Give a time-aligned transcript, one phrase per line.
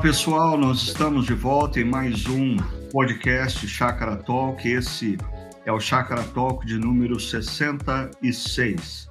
[0.00, 2.56] pessoal, nós estamos de volta em mais um
[2.90, 4.66] podcast Chácara Talk.
[4.66, 5.18] Esse
[5.66, 9.06] é o Chácara Talk de número 66.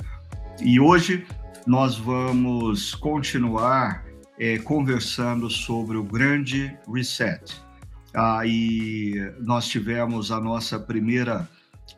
[0.59, 1.27] E hoje
[1.67, 4.03] nós vamos continuar
[4.39, 7.61] é, conversando sobre o grande reset.
[8.11, 11.47] Aí ah, nós tivemos a nossa primeira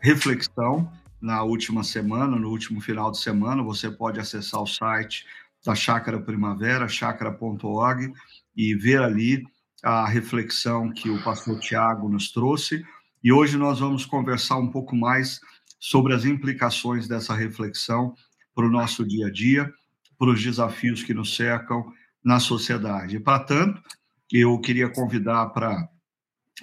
[0.02, 3.64] reflexão na última semana, no último final de semana.
[3.64, 5.26] Você pode acessar o site
[5.66, 8.12] da Chácara Primavera, chácara.org,
[8.56, 9.44] e ver ali
[9.84, 12.84] a reflexão que o pastor Tiago nos trouxe.
[13.24, 15.40] E hoje nós vamos conversar um pouco mais
[15.80, 18.14] sobre as implicações dessa reflexão
[18.54, 19.72] para o nosso dia a dia,
[20.18, 21.84] para os desafios que nos cercam
[22.24, 23.20] na sociedade.
[23.20, 23.82] Para tanto,
[24.32, 25.90] eu queria convidar para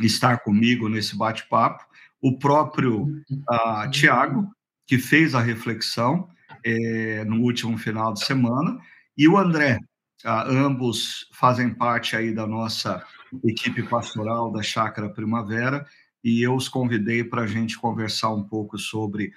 [0.00, 1.84] estar comigo nesse bate-papo
[2.20, 4.48] o próprio uh, Tiago,
[4.86, 6.28] que fez a reflexão
[6.64, 8.78] é, no último final de semana,
[9.16, 9.78] e o André,
[10.24, 13.04] Uh, ambos fazem parte aí da nossa
[13.44, 15.86] equipe pastoral da Chácara Primavera
[16.24, 19.32] e eu os convidei para a gente conversar um pouco sobre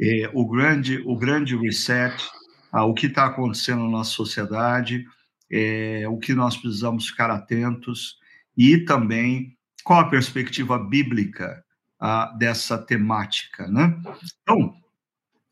[0.00, 2.14] eh, o grande o grande reset,
[2.72, 5.04] uh, o que está acontecendo na nossa sociedade,
[5.50, 8.16] eh, o que nós precisamos ficar atentos
[8.56, 11.64] e também qual a perspectiva bíblica
[12.00, 14.00] uh, dessa temática, né?
[14.42, 14.74] Então,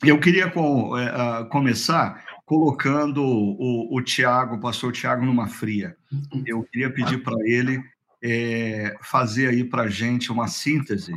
[0.02, 5.96] eu queria com, eh, começar colocando o, o Tiago, o pastor Tiago, numa fria.
[6.44, 7.80] Eu queria pedir para ele
[8.20, 11.14] é, fazer aí para a gente uma síntese,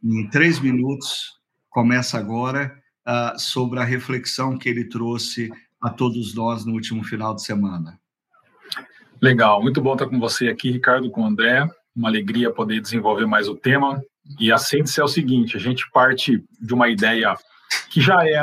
[0.00, 5.50] em três minutos, começa agora, uh, sobre a reflexão que ele trouxe
[5.82, 7.98] a todos nós no último final de semana.
[9.20, 11.68] Legal, muito bom estar com você aqui, Ricardo, com o André.
[11.96, 14.00] Uma alegria poder desenvolver mais o tema.
[14.38, 17.34] E a síntese é o seguinte: a gente parte de uma ideia
[17.90, 18.42] que já é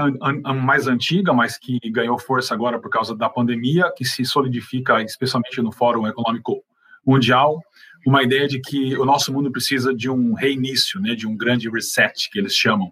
[0.53, 5.61] mais antiga, mas que ganhou força agora por causa da pandemia, que se solidifica especialmente
[5.61, 6.63] no Fórum Econômico
[7.05, 7.61] Mundial,
[8.05, 11.69] uma ideia de que o nosso mundo precisa de um reinício, né, de um grande
[11.69, 12.91] reset, que eles chamam,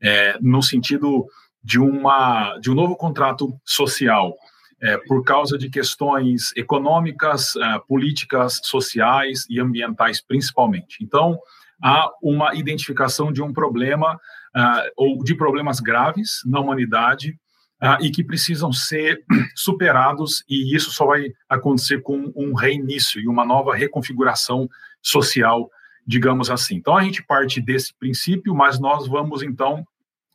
[0.00, 1.26] é, no sentido
[1.62, 4.34] de, uma, de um novo contrato social,
[4.80, 10.98] é, por causa de questões econômicas, é, políticas, sociais e ambientais, principalmente.
[11.02, 11.38] Então,
[11.82, 14.18] há uma identificação de um problema
[14.56, 17.36] uh, ou de problemas graves na humanidade
[17.82, 19.22] uh, e que precisam ser
[19.54, 24.68] superados, e isso só vai acontecer com um reinício e uma nova reconfiguração
[25.02, 25.70] social,
[26.06, 26.76] digamos assim.
[26.76, 29.84] Então, a gente parte desse princípio, mas nós vamos, então,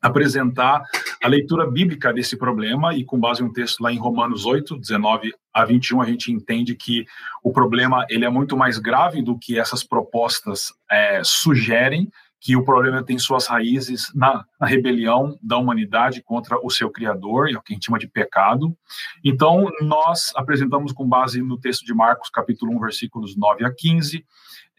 [0.04, 0.84] apresentar
[1.24, 4.78] a leitura bíblica desse problema e com base em um texto lá em Romanos 8,
[4.78, 7.06] 19 a 21, a gente entende que
[7.42, 12.12] o problema ele é muito mais grave do que essas propostas é, sugerem
[12.44, 17.50] que o problema tem suas raízes na, na, rebelião da humanidade contra o seu Criador,
[17.50, 18.76] é o que a gente chama de pecado.
[19.24, 24.26] Então, nós apresentamos com base no texto de Marcos, capítulo 1, versículos 9 a 15,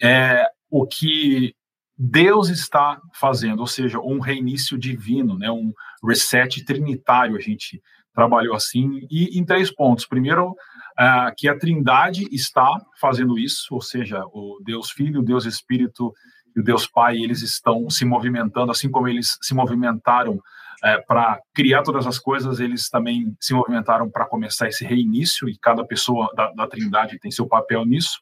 [0.03, 1.55] é, o que
[1.97, 5.73] Deus está fazendo, ou seja, um reinício divino, né, um
[6.07, 7.81] reset trinitário, a gente
[8.13, 10.07] trabalhou assim, e em três pontos.
[10.07, 15.47] Primeiro, uh, que a Trindade está fazendo isso, ou seja, o Deus Filho, o Deus
[15.47, 16.13] Espírito
[16.55, 20.41] e o Deus Pai, eles estão se movimentando, assim como eles se movimentaram
[20.83, 25.57] é, para criar todas as coisas, eles também se movimentaram para começar esse reinício, e
[25.59, 28.19] cada pessoa da, da Trindade tem seu papel nisso.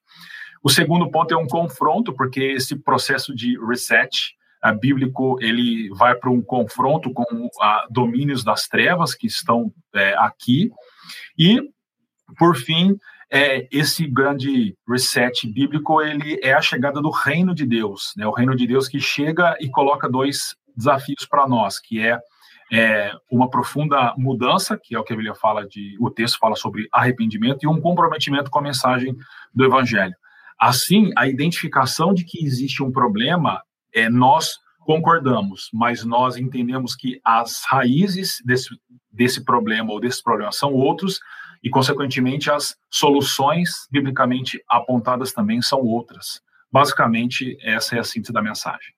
[0.63, 6.15] O segundo ponto é um confronto, porque esse processo de reset a, bíblico ele vai
[6.15, 10.71] para um confronto com a, domínios das trevas que estão é, aqui.
[11.37, 11.61] E,
[12.39, 12.97] por fim,
[13.33, 18.27] é, esse grande reset bíblico ele é a chegada do reino de Deus, né?
[18.27, 22.21] O reino de Deus que chega e coloca dois desafios para nós, que é,
[22.71, 26.55] é, uma profunda mudança, que é o que a Bíblia fala de, o texto fala
[26.55, 29.17] sobre arrependimento e um comprometimento com a mensagem
[29.55, 30.15] do Evangelho.
[30.61, 33.63] Assim, a identificação de que existe um problema,
[33.95, 38.69] é nós concordamos, mas nós entendemos que as raízes desse,
[39.11, 41.19] desse problema ou desses problemas são outros
[41.63, 46.43] e, consequentemente, as soluções biblicamente apontadas também são outras.
[46.71, 48.95] Basicamente, essa é a síntese da mensagem.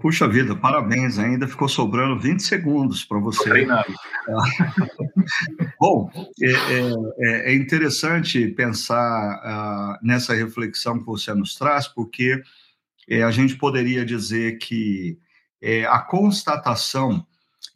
[0.00, 3.48] Puxa vida, parabéns, ainda ficou sobrando 20 segundos para você.
[3.48, 3.94] Treinado.
[5.80, 6.10] Bom,
[6.42, 12.42] é, é, é, interessante pensar uh, nessa reflexão que você nos traz, porque
[13.08, 15.18] é, a gente poderia dizer que
[15.62, 17.26] é, a constatação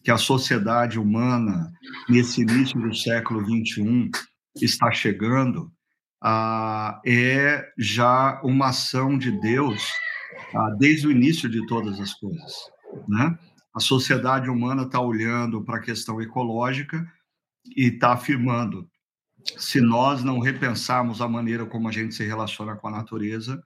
[0.02, 1.72] que a sociedade humana,
[2.08, 4.10] nesse início do século XXI,
[4.56, 5.72] está chegando
[6.22, 9.90] ah, é já uma ação de Deus
[10.54, 12.52] ah, desde o início de todas as coisas.
[13.08, 13.38] Né?
[13.74, 17.06] A sociedade humana está olhando para a questão ecológica
[17.76, 18.88] e está afirmando
[19.56, 23.62] se nós não repensarmos a maneira como a gente se relaciona com a natureza,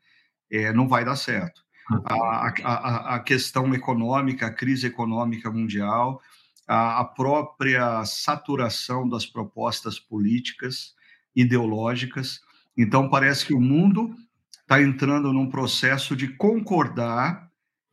[0.50, 1.62] é, não vai dar certo.
[2.06, 6.20] A, a, a, questão econômica, a crise econômica mundial,
[6.66, 10.94] a, própria saturação das propostas políticas,
[11.34, 12.40] ideológicas.
[12.76, 14.14] Então, parece que o mundo
[14.61, 17.50] está entrando num processo de concordar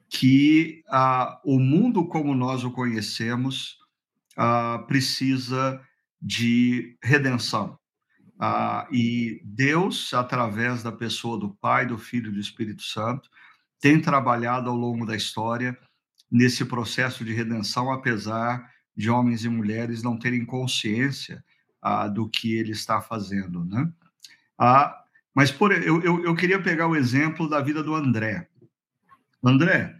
[0.09, 3.77] que ah, o mundo como nós o conhecemos
[4.37, 5.81] ah, precisa
[6.21, 7.77] de redenção.
[8.39, 13.29] Ah, e Deus, através da pessoa do Pai, do Filho e do Espírito Santo,
[13.79, 15.77] tem trabalhado ao longo da história
[16.31, 21.43] nesse processo de redenção, apesar de homens e mulheres não terem consciência
[21.81, 23.91] ah, do que ele está fazendo, né?
[24.57, 24.97] Ah,
[25.33, 28.47] mas por, eu, eu, eu, queria pegar o exemplo da vida do André.
[29.43, 29.95] André,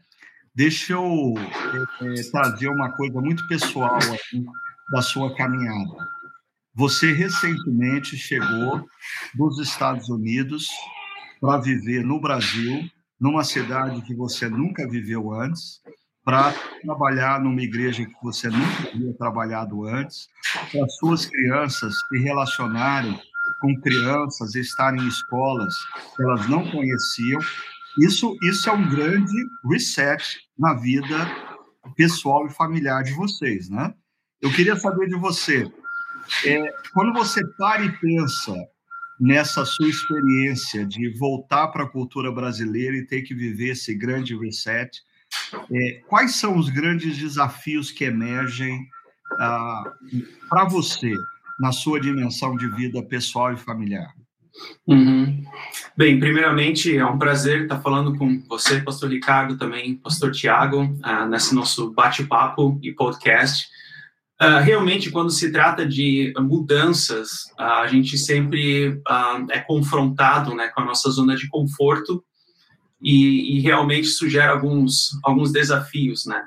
[0.54, 4.46] deixa eu é, trazer uma coisa muito pessoal aqui
[4.92, 6.08] da sua caminhada.
[6.76, 8.86] Você recentemente chegou
[9.34, 10.70] dos Estados Unidos
[11.40, 12.90] para viver no Brasil,
[13.20, 15.82] numa cidade que você nunca viveu antes,
[16.24, 20.28] para trabalhar numa igreja que você nunca havia trabalhado antes,
[20.72, 23.20] para suas crianças se relacionarem
[23.60, 25.74] com crianças, estarem em escolas
[26.16, 27.40] que elas não conheciam.
[28.00, 29.34] Isso, isso é um grande
[29.70, 31.18] reset na vida
[31.96, 33.94] pessoal e familiar de vocês, né?
[34.42, 35.72] Eu queria saber de você,
[36.46, 38.56] é, quando você para e pensa
[39.20, 44.36] nessa sua experiência de voltar para a cultura brasileira e ter que viver esse grande
[44.36, 45.00] reset,
[45.72, 48.88] é, quais são os grandes desafios que emergem
[49.40, 49.84] ah,
[50.50, 51.14] para você
[51.60, 54.14] na sua dimensão de vida pessoal e familiar?
[54.86, 55.44] Uhum.
[55.96, 61.26] Bem, primeiramente é um prazer estar falando com você, Pastor Ricardo, também Pastor Tiago, ah,
[61.26, 63.70] nesse nosso bate-papo e podcast.
[64.42, 70.68] Uh, realmente, quando se trata de mudanças, uh, a gente sempre uh, é confrontado né,
[70.70, 72.24] com a nossa zona de conforto
[73.02, 76.42] e, e, realmente isso gera alguns, alguns desafios, né?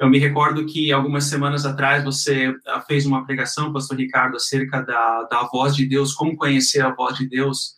[0.00, 2.52] Eu me recordo que algumas semanas atrás você
[2.88, 7.16] fez uma pregação, pastor Ricardo, acerca da, da voz de Deus, como conhecer a voz
[7.16, 7.74] de Deus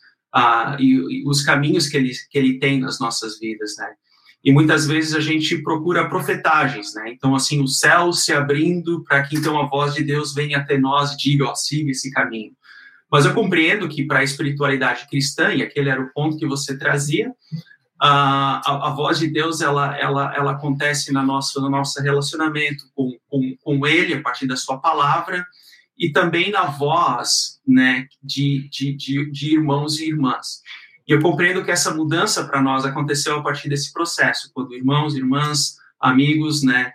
[0.79, 3.87] e, e, os caminhos que ele, que ele tem nas nossas vidas, né?
[4.45, 7.05] e muitas vezes a gente procura profetagens, né?
[7.09, 10.77] Então, assim, o céu se abrindo para que então a voz de Deus venha até
[10.77, 12.51] nós e diga, ó, siga esse caminho.
[13.11, 16.77] Mas eu compreendo que para a espiritualidade cristã, e aquele era o ponto que você
[16.77, 17.31] trazia,
[17.99, 22.83] a, a, a, voz de Deus ela, ela, ela acontece na nossa, no nosso relacionamento
[22.93, 25.45] com, com, com Ele, a partir da Sua palavra,
[25.97, 30.61] e também na voz né, de, de, de, de irmãos e irmãs.
[31.07, 35.15] E eu compreendo que essa mudança para nós aconteceu a partir desse processo, quando irmãos,
[35.15, 36.91] irmãs, amigos, né,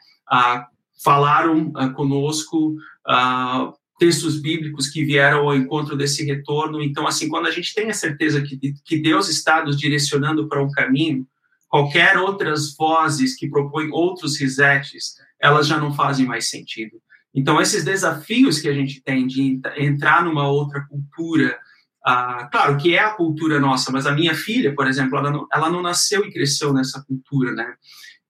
[1.02, 2.74] falaram ah, conosco
[3.06, 6.82] ah, textos bíblicos que vieram ao encontro desse retorno.
[6.82, 10.64] Então, assim, quando a gente tem a certeza que, que Deus está nos direcionando para
[10.64, 11.28] um caminho,
[11.68, 16.96] qualquer outras vozes que propõem outros resets, elas já não fazem mais sentido.
[17.34, 21.58] Então, esses desafios que a gente tem de entrar numa outra cultura,
[22.04, 25.46] ah, claro que é a cultura nossa, mas a minha filha, por exemplo, ela não,
[25.52, 27.74] ela não nasceu e cresceu nessa cultura, né?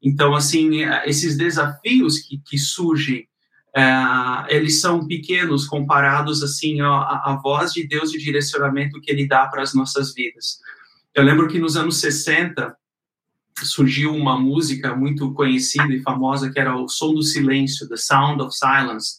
[0.02, 3.28] Então, assim, esses desafios que, que surgem,
[3.74, 9.26] é, eles são pequenos comparados, assim, à, voz de Deus e o direcionamento que Ele
[9.26, 10.58] dá para as nossas vidas.
[11.14, 12.76] Eu lembro que nos anos 60
[13.62, 18.42] surgiu uma música muito conhecida e famosa que era o Som do Silêncio, The Sound
[18.42, 19.18] of Silence,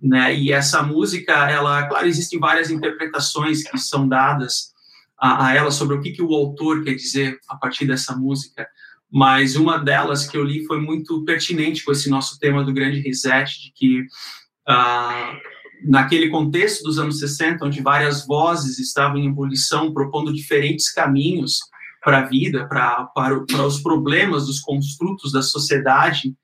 [0.00, 0.34] né?
[0.34, 4.72] E essa música, ela, claro, existem várias interpretações que são dadas
[5.18, 8.68] a, a, ela sobre o que, que o autor quer dizer a partir dessa música,
[9.10, 13.00] mas uma delas que eu li foi muito pertinente com esse nosso tema do grande
[13.00, 14.00] reset, de que
[14.68, 15.38] uh,
[15.84, 21.58] naquele contexto dos anos 60, onde várias vozes estavam em ebulição, propondo diferentes caminhos
[22.02, 26.34] para a vida, para, para, para os problemas dos construtos da sociedade,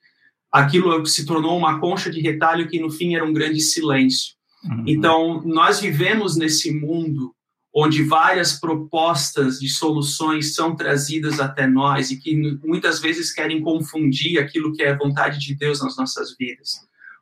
[0.51, 4.35] aquilo se tornou uma concha de retalho que no fim era um grande silêncio.
[4.65, 4.85] Uhum.
[4.87, 7.35] Então, nós vivemos nesse mundo
[7.75, 14.39] onde várias propostas de soluções são trazidas até nós e que muitas vezes querem confundir
[14.39, 16.73] aquilo que é vontade de Deus nas nossas vidas.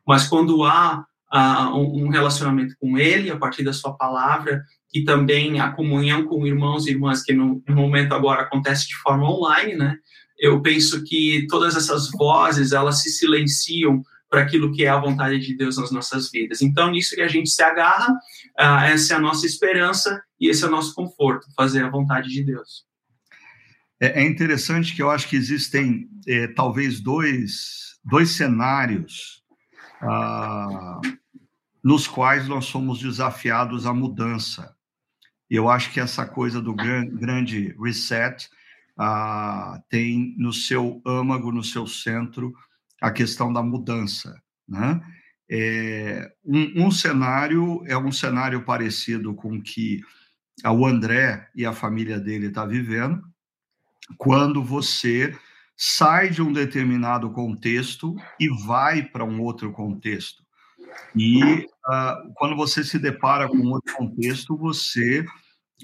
[0.05, 5.59] Mas quando há uh, um relacionamento com Ele, a partir da Sua palavra, e também
[5.59, 9.73] a comunhão com irmãos e irmãs, que no, no momento agora acontece de forma online,
[9.75, 9.97] né?
[10.43, 14.03] eu penso que todas essas vozes elas se silenciam
[14.33, 16.63] para aquilo que é a vontade de Deus nas nossas vidas.
[16.63, 18.11] Então, nisso que a gente se agarra,
[18.59, 22.29] uh, essa é a nossa esperança e esse é o nosso conforto, fazer a vontade
[22.29, 22.83] de Deus.
[23.99, 29.43] É, é interessante que eu acho que existem é, talvez dois, dois cenários
[30.01, 30.99] uh,
[31.83, 34.75] nos quais nós somos desafiados à mudança.
[35.47, 38.49] Eu acho que essa coisa do grande reset
[38.97, 42.51] ah, tem no seu âmago, no seu centro,
[43.03, 44.41] a questão da mudança.
[44.65, 45.01] Né?
[45.51, 49.99] É, um, um, cenário é um cenário parecido com que
[50.65, 53.21] o André e a família dele está vivendo,
[54.17, 55.37] quando você
[55.75, 60.41] sai de um determinado contexto e vai para um outro contexto.
[61.13, 65.25] E uh, quando você se depara com outro contexto, você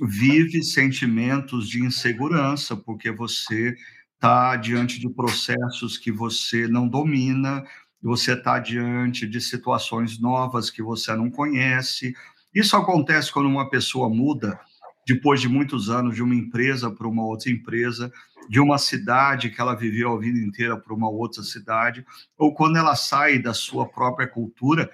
[0.01, 3.75] vive sentimentos de insegurança, porque você
[4.19, 7.63] está diante de processos que você não domina,
[8.03, 12.13] você está diante de situações novas que você não conhece.
[12.53, 14.59] Isso acontece quando uma pessoa muda
[15.07, 18.11] depois de muitos anos de uma empresa para uma outra empresa,
[18.49, 22.05] de uma cidade que ela viveu a vida inteira para uma outra cidade,
[22.37, 24.91] ou quando ela sai da sua própria cultura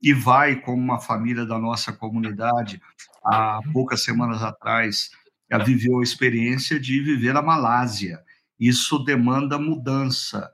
[0.00, 2.80] e vai como uma família da nossa comunidade
[3.24, 5.10] há poucas semanas atrás
[5.50, 8.22] ela viveu a experiência de viver na Malásia.
[8.58, 10.50] Isso demanda mudança.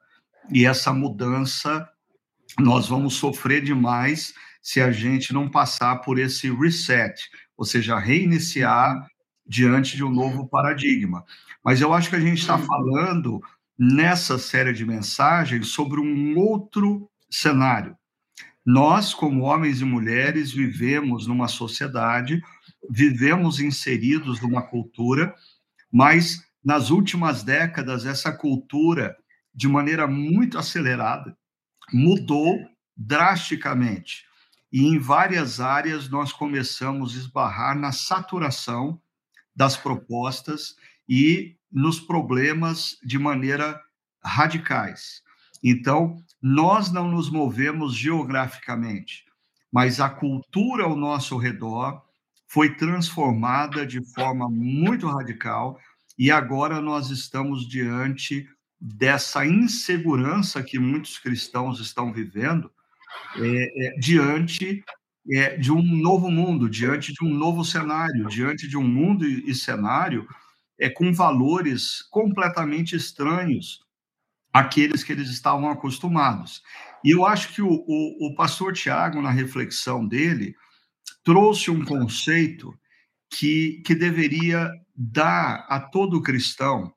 [0.50, 1.88] E essa mudança
[2.58, 7.14] nós vamos sofrer demais se a gente não passar por esse reset,
[7.56, 9.06] ou seja, reiniciar
[9.46, 11.24] diante de um novo paradigma.
[11.62, 13.42] Mas eu acho que a gente está falando
[13.78, 17.96] nessa série de mensagens sobre um outro cenário.
[18.64, 22.40] Nós, como homens e mulheres, vivemos numa sociedade,
[22.88, 25.34] vivemos inseridos numa cultura,
[25.92, 29.16] mas nas últimas décadas, essa cultura,
[29.54, 31.36] de maneira muito acelerada,
[31.92, 32.58] mudou
[32.96, 34.24] drasticamente.
[34.72, 39.00] E em várias áreas nós começamos a esbarrar na saturação
[39.54, 40.74] das propostas
[41.08, 43.80] e nos problemas de maneira
[44.24, 45.22] radicais.
[45.62, 49.24] Então, nós não nos movemos geograficamente,
[49.70, 52.02] mas a cultura ao nosso redor
[52.46, 55.78] foi transformada de forma muito radical
[56.18, 58.48] e agora nós estamos diante
[58.80, 62.70] dessa insegurança que muitos cristãos estão vivendo
[63.36, 64.84] é, é, diante
[65.32, 69.54] é, de um novo mundo, diante de um novo cenário, diante de um mundo e,
[69.54, 70.26] cenário
[70.78, 73.80] é, com valores completamente estranhos
[74.52, 76.62] àqueles que eles estavam acostumados.
[77.02, 80.54] E eu acho que o, o, o pastor Tiago, na reflexão dele,
[81.24, 82.78] trouxe um conceito
[83.30, 86.92] que, que deveria dar a todo cristão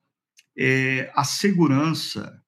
[0.57, 2.41] é, a segurança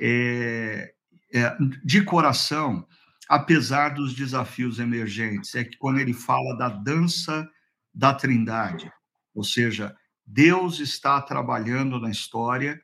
[0.00, 0.92] é,
[1.32, 2.86] é, de coração
[3.30, 7.48] apesar dos desafios emergentes, é que quando ele fala da dança
[7.94, 8.92] da Trindade,
[9.32, 9.96] ou seja,
[10.26, 12.82] Deus está trabalhando na história,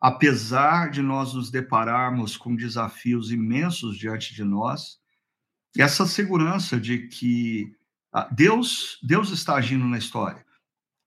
[0.00, 4.98] apesar de nós nos depararmos com desafios imensos diante de nós,
[5.78, 7.72] essa segurança de que
[8.30, 10.44] Deus, Deus está agindo na história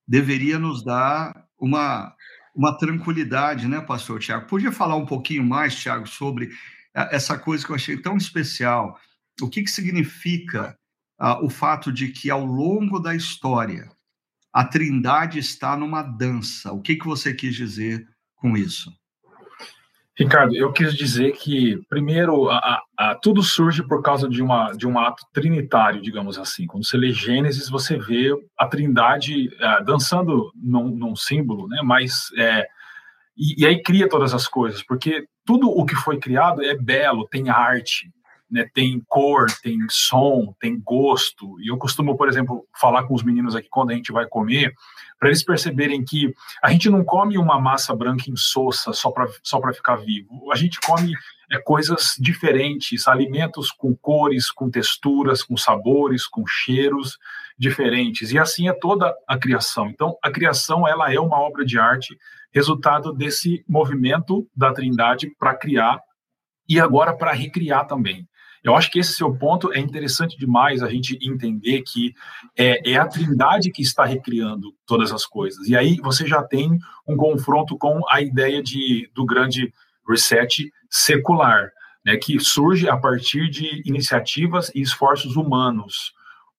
[0.08, 2.16] deveria nos dar uma,
[2.56, 4.48] uma tranquilidade, né, pastor Tiago?
[4.48, 6.50] Podia falar um pouquinho mais, Tiago, sobre
[6.94, 8.98] essa coisa que eu achei tão especial.
[9.42, 10.76] O que, que significa
[11.20, 13.92] uh, o fato de que, ao longo da história,
[14.54, 16.72] a Trindade está numa dança?
[16.72, 18.92] O que, que você quis dizer com isso?
[20.18, 24.88] Ricardo, eu quis dizer que, primeiro, a, a, tudo surge por causa de, uma, de
[24.88, 26.66] um ato trinitário, digamos assim.
[26.66, 31.82] Quando você lê Gênesis, você vê a Trindade uh, dançando num, num, símbolo, né?
[31.84, 32.66] mas é,
[33.38, 37.28] e, e, aí cria todas as coisas, porque tudo o que foi criado é belo,
[37.28, 38.12] tem arte,
[38.50, 41.60] né, tem cor, tem som, tem gosto.
[41.62, 44.74] E eu costumo, por exemplo, falar com os meninos aqui quando a gente vai comer,
[45.20, 49.62] para eles perceberem que a gente não come uma massa branca insossa só para só
[49.74, 50.52] ficar vivo.
[50.52, 51.14] A gente come
[51.52, 57.18] é, coisas diferentes, alimentos com cores, com texturas, com sabores, com cheiros
[57.58, 58.32] diferentes.
[58.32, 59.88] E assim é toda a criação.
[59.88, 62.18] Então, a criação ela é uma obra de arte
[62.54, 66.00] resultado desse movimento da Trindade para criar
[66.68, 68.28] e agora para recriar também.
[68.68, 72.14] Eu acho que esse seu ponto é interessante demais a gente entender que
[72.54, 75.70] é, é, a Trindade que está recriando todas as coisas.
[75.70, 79.74] E aí você já tem um confronto com a ideia de, do grande
[80.06, 81.72] reset secular,
[82.06, 86.12] né, que surge a partir de iniciativas e esforços humanos.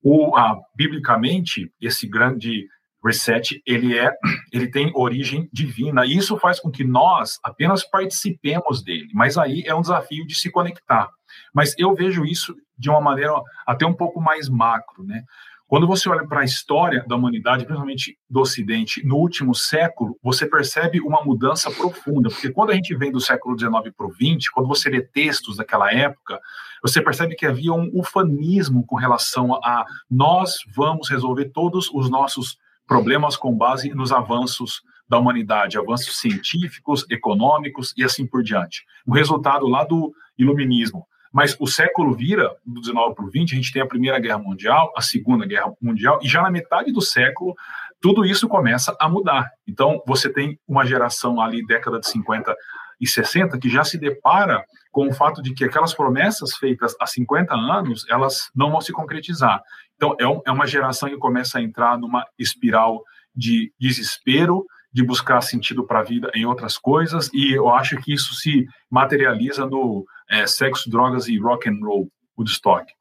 [0.03, 2.67] O, a, biblicamente, esse grande
[3.05, 4.13] reset ele é
[4.53, 6.05] ele tem origem divina.
[6.07, 9.09] E isso faz com que nós apenas participemos dele.
[9.15, 11.09] Mas aí é um desafio de se conectar.
[11.53, 13.33] Mas eu vejo isso de uma maneira
[13.67, 15.23] até um pouco mais macro né?
[15.69, 20.47] Quando você olha para a história da humanidade, principalmente do Ocidente, no último século, você
[20.47, 24.49] percebe uma mudança profunda, porque quando a gente vem do século XIX para o XX,
[24.51, 26.41] quando você lê textos daquela época,
[26.83, 32.57] você percebe que havia um ufanismo com relação a nós vamos resolver todos os nossos
[32.89, 38.85] problemas com base nos avanços da humanidade, avanços científicos, econômicos e assim por diante.
[39.07, 41.07] O resultado lá do iluminismo.
[41.31, 44.39] Mas o século vira, do 19 para o 20, a gente tem a Primeira Guerra
[44.39, 47.55] Mundial, a Segunda Guerra Mundial, e já na metade do século,
[48.01, 49.51] tudo isso começa a mudar.
[49.67, 52.57] Então, você tem uma geração ali, década de 50
[53.01, 54.65] e 60, que já se depara
[54.99, 58.91] com o fato de que aquelas promessas feitas há 50 anos, elas não vão se
[58.91, 59.63] concretizar.
[59.95, 65.41] Então, é, é uma geração que começa a entrar numa espiral de desespero, de buscar
[65.41, 70.05] sentido para a vida em outras coisas, e eu acho que isso se materializa no
[70.29, 72.93] é, sexo, drogas e rock and roll, Woodstock.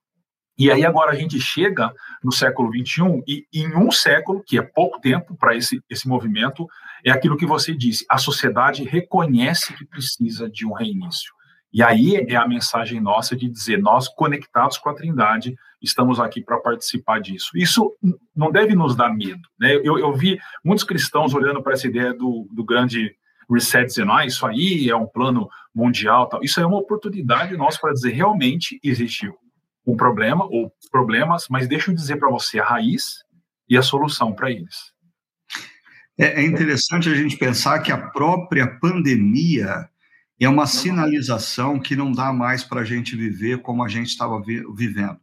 [0.56, 1.92] E aí agora a gente chega
[2.24, 6.68] no século 21 e em um século, que é pouco tempo para esse, esse movimento,
[7.04, 11.36] é aquilo que você disse, a sociedade reconhece que precisa de um reinício.
[11.72, 16.42] E aí é a mensagem nossa de dizer, nós conectados com a Trindade, estamos aqui
[16.42, 17.52] para participar disso.
[17.56, 17.96] Isso
[18.36, 19.42] não deve nos dar medo.
[19.60, 19.76] Né?
[19.84, 23.16] Eu, eu vi muitos cristãos olhando para essa ideia do, do grande
[23.50, 26.28] reset, dizendo, ah, isso aí é um plano mundial.
[26.28, 26.44] Tal.
[26.44, 29.32] Isso é uma oportunidade nossa para dizer, realmente existe
[29.86, 33.24] um problema ou problemas, mas deixa eu dizer para você a raiz
[33.70, 34.92] e a solução para eles.
[36.18, 39.88] É, é interessante a gente pensar que a própria pandemia
[40.46, 44.42] é uma sinalização que não dá mais para a gente viver como a gente estava
[44.42, 45.20] vi vivendo.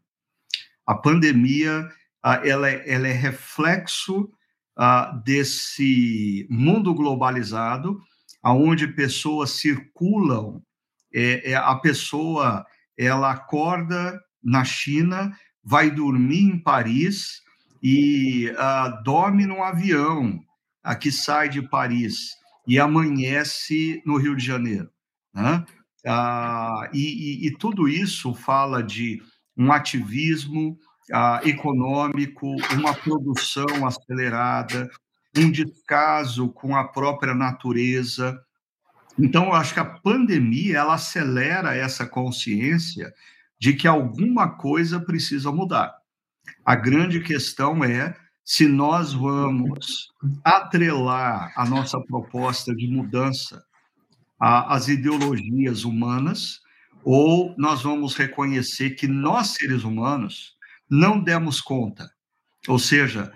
[0.87, 1.89] A pandemia,
[2.23, 4.29] ela, é, ela é reflexo
[5.25, 8.01] desse mundo globalizado,
[8.43, 10.63] aonde pessoas circulam,
[11.15, 12.67] é, é, a pessoa
[12.99, 17.41] ela acorda na China, vai dormir em Paris
[17.83, 20.41] e uh, dorme num avião
[20.87, 22.31] uh, que sai de Paris
[22.67, 24.91] e amanhece no Rio de Janeiro.
[25.35, 25.65] Né?
[26.07, 29.21] Ah, e, e, e, tudo isso fala de
[29.57, 30.79] um ativismo
[31.13, 34.89] ah, econômico, uma produção acelerada,
[35.37, 38.39] um descaso com a própria natureza.
[39.19, 43.13] Então, eu acho que a pandemia ela acelera essa consciência
[43.59, 45.95] de que alguma coisa precisa mudar.
[46.65, 50.09] A grande questão é se nós vamos
[50.45, 53.65] atrelar a nossa proposta de mudança
[54.39, 56.61] às ideologias humanas,
[57.05, 60.55] ou nós vamos reconhecer que nós, seres humanos,
[60.89, 62.11] não demos conta.
[62.67, 63.33] Ou seja,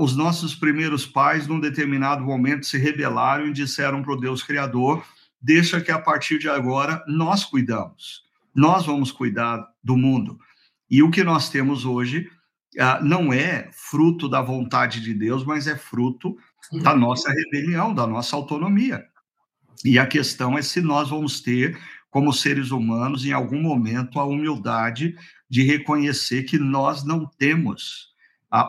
[0.00, 5.04] os nossos primeiros pais, num determinado momento, se rebelaram e disseram para o Deus Criador:
[5.40, 8.22] deixa que a partir de agora nós cuidamos,
[8.54, 10.38] nós vamos cuidar do mundo.
[10.90, 12.28] E o que nós temos hoje
[13.02, 16.36] não é fruto da vontade de Deus, mas é fruto
[16.82, 19.04] da nossa rebelião, da nossa autonomia.
[19.84, 21.78] E a questão é se nós vamos ter,
[22.10, 25.16] como seres humanos, em algum momento, a humildade
[25.48, 28.12] de reconhecer que nós não temos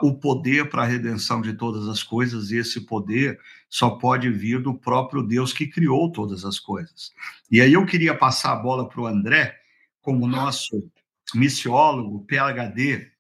[0.02, 3.38] o poder para a redenção de todas as coisas, e esse poder
[3.70, 7.12] só pode vir do próprio Deus que criou todas as coisas.
[7.52, 9.58] E aí eu queria passar a bola para o André,
[10.02, 10.90] como nosso
[11.36, 13.12] missiólogo, PhD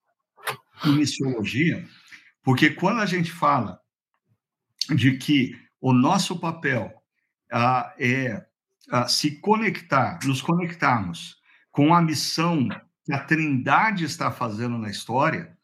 [0.85, 1.85] em missiologia,
[2.41, 3.79] porque quando a gente fala
[4.95, 7.02] de que o nosso papel
[7.53, 8.43] ah, é
[8.91, 11.37] ah, se conectar, nos conectarmos
[11.71, 12.67] com a missão
[13.05, 15.55] que a Trindade está fazendo na história.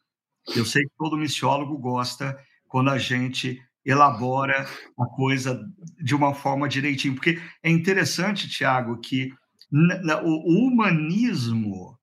[0.54, 5.60] Eu sei que todo missiólogo gosta quando a gente elabora a coisa
[6.02, 9.32] de uma forma direitinho, porque é interessante, Tiago, que
[10.22, 11.98] o humanismo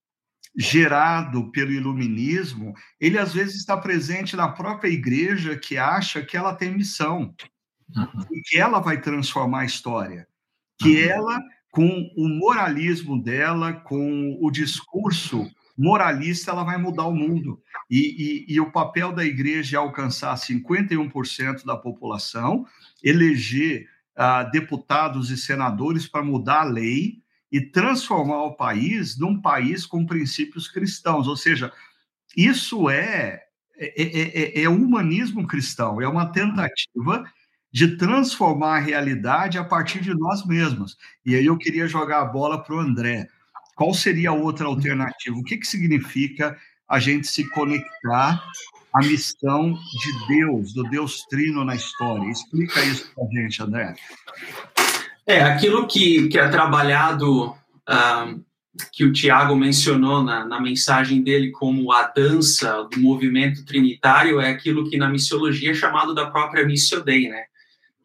[0.57, 6.55] gerado pelo iluminismo, ele às vezes está presente na própria igreja que acha que ela
[6.55, 7.33] tem missão
[7.95, 8.25] uhum.
[8.31, 10.27] e que ela vai transformar a história,
[10.79, 11.09] que uhum.
[11.09, 17.61] ela, com o moralismo dela, com o discurso moralista, ela vai mudar o mundo.
[17.89, 22.65] E, e, e o papel da igreja é alcançar 51% da população,
[23.03, 27.21] eleger uh, deputados e senadores para mudar a lei
[27.51, 31.27] e transformar o país num país com princípios cristãos.
[31.27, 31.71] Ou seja,
[32.35, 33.43] isso é,
[33.77, 37.23] é, é, é, é humanismo cristão, é uma tentativa
[37.77, 40.97] de transformar a realidade a partir de nós mesmos.
[41.23, 43.27] E aí eu queria jogar a bola para o André.
[43.75, 45.37] Qual seria a outra alternativa?
[45.37, 46.57] O que, que significa
[46.89, 48.43] a gente se conectar
[48.91, 52.27] à missão de Deus, do Deus Trino na história?
[52.31, 53.93] Explica isso para a gente, André.
[55.27, 58.43] É, aquilo que, que é trabalhado uh,
[58.91, 64.49] que o Tiago mencionou na, na, mensagem dele como a dança do movimento trinitário é
[64.49, 67.43] aquilo que na missiologia é chamado da própria missio Dei, né?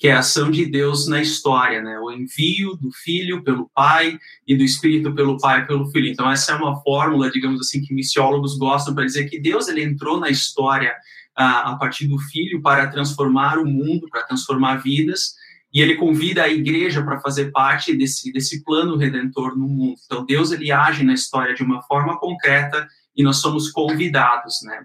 [0.02, 1.96] Que é a ação de Deus na história, né?
[2.00, 6.08] O envio do Filho pelo Pai e do Espírito pelo Pai pelo Filho.
[6.08, 9.80] Então essa é uma fórmula, digamos assim, que missiólogos gostam para dizer que Deus ele
[9.80, 10.92] entrou na história
[11.36, 15.34] a, a partir do Filho para transformar o mundo, para transformar vidas
[15.72, 19.94] e ele convida a igreja para fazer parte desse, desse plano redentor no mundo.
[20.04, 24.84] Então, Deus ele age na história de uma forma concreta e nós somos convidados, né?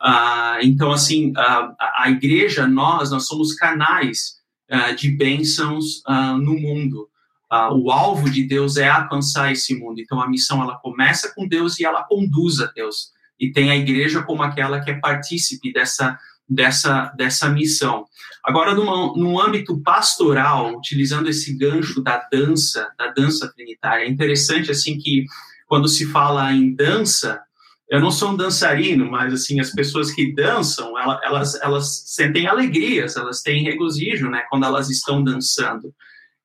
[0.00, 4.37] Ah, então, assim, a, a igreja, nós, nós somos canais
[4.70, 7.08] ah, de bênçãos ah, no mundo.
[7.50, 10.00] Ah, o alvo de Deus é alcançar esse mundo.
[10.00, 13.10] Então, a missão, ela começa com Deus e ela conduz a Deus.
[13.40, 18.06] E tem a igreja como aquela que é partícipe dessa dessa, dessa missão.
[18.42, 24.96] Agora, num âmbito pastoral, utilizando esse gancho da dança, da dança trinitária, é interessante, assim,
[24.96, 25.26] que
[25.66, 27.42] quando se fala em dança,
[27.90, 32.46] eu não sou um dançarino, mas, assim, as pessoas que dançam, elas, elas, elas sentem
[32.46, 35.94] alegrias, elas têm regozijo, né, quando elas estão dançando.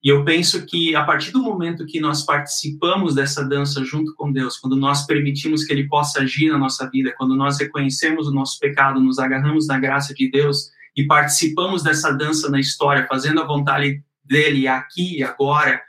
[0.01, 4.31] E eu penso que a partir do momento que nós participamos dessa dança junto com
[4.31, 8.33] Deus, quando nós permitimos que Ele possa agir na nossa vida, quando nós reconhecemos o
[8.33, 13.41] nosso pecado, nos agarramos na graça de Deus e participamos dessa dança na história, fazendo
[13.41, 15.81] a vontade dele aqui e agora,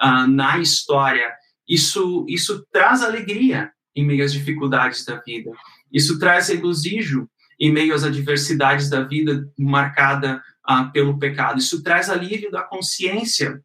[0.00, 1.32] uh, na história,
[1.68, 5.50] isso, isso traz alegria em meio às dificuldades da vida.
[5.90, 7.28] Isso traz regozijo
[7.58, 11.58] em meio às adversidades da vida marcada ah, pelo pecado.
[11.58, 13.62] Isso traz alívio da consciência,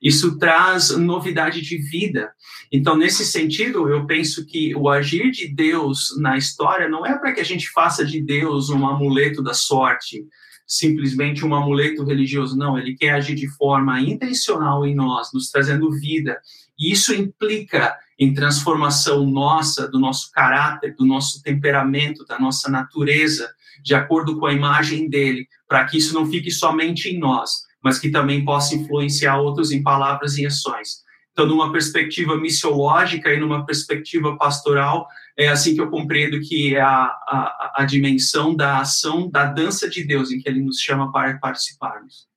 [0.00, 2.32] isso traz novidade de vida.
[2.70, 7.32] Então, nesse sentido, eu penso que o agir de Deus na história não é para
[7.32, 10.24] que a gente faça de Deus um amuleto da sorte,
[10.66, 12.56] simplesmente um amuleto religioso.
[12.56, 16.38] Não, ele quer agir de forma intencional em nós, nos trazendo vida.
[16.78, 23.52] E isso implica em transformação nossa, do nosso caráter, do nosso temperamento, da nossa natureza,
[23.82, 27.50] de acordo com a imagem dele, para que isso não fique somente em nós,
[27.82, 31.02] mas que também possa influenciar outros em palavras e ações.
[31.32, 36.80] Então, numa perspectiva missiológica e numa perspectiva pastoral, é assim que eu compreendo que é
[36.80, 41.10] a, a, a dimensão da ação, da dança de Deus, em que ele nos chama
[41.10, 42.28] para participarmos.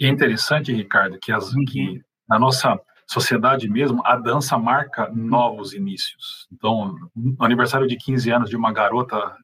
[0.00, 5.72] E é interessante, Ricardo, que, as, que na nossa sociedade mesmo, a dança marca novos
[5.72, 6.46] inícios.
[6.52, 9.34] Então, no aniversário de 15 anos de uma garota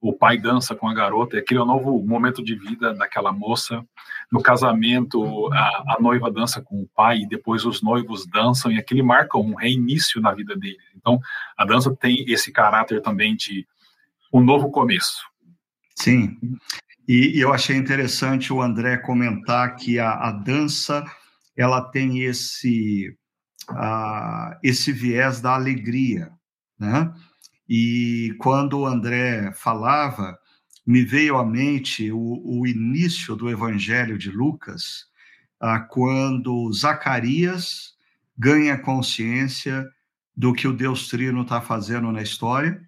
[0.00, 3.84] o pai dança com a garota, é aquele novo momento de vida daquela moça.
[4.30, 8.78] No casamento, a, a, noiva dança com o pai e depois os noivos dançam e
[8.78, 10.78] aquele marca um reinício na vida dele.
[10.96, 11.18] Então,
[11.56, 13.66] a dança tem esse caráter também de
[14.32, 15.26] um novo começo.
[15.96, 16.38] Sim.
[17.08, 21.04] E, e eu achei interessante o André comentar que a, a dança
[21.58, 23.14] ela tem esse
[23.70, 26.30] uh, esse viés da alegria,
[26.78, 27.12] né?
[27.68, 30.38] E quando o André falava,
[30.86, 35.04] me veio à mente o, o início do Evangelho de Lucas,
[35.60, 37.94] ah, quando Zacarias
[38.38, 39.84] ganha consciência
[40.34, 42.80] do que o Deus Trino está fazendo na história,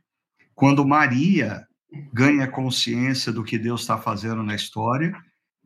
[0.55, 1.67] quando Maria
[2.13, 5.13] ganha consciência do que Deus está fazendo na história,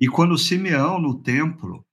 [0.01, 1.87] e quando Simeão, no templo,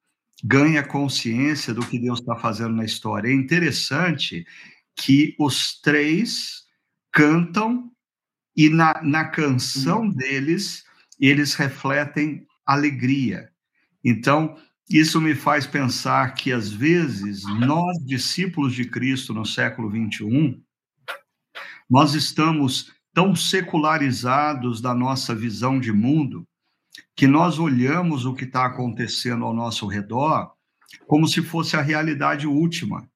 [0.44, 3.30] ganha consciência do que Deus está fazendo na história.
[3.30, 4.46] É interessante
[4.96, 6.64] que os três
[7.12, 7.92] cantam
[8.56, 10.10] e na, na canção uhum.
[10.10, 10.84] deles
[11.20, 13.50] eles refletem alegria.
[14.04, 14.58] Então,
[14.90, 20.60] isso me faz pensar que, às vezes, nós, discípulos de Cristo no século 21,
[21.90, 26.46] nós estamos tão secularizados da nossa visão de mundo
[27.16, 30.52] que nós olhamos o que está acontecendo ao nosso redor
[31.08, 33.10] como se fosse a realidade última,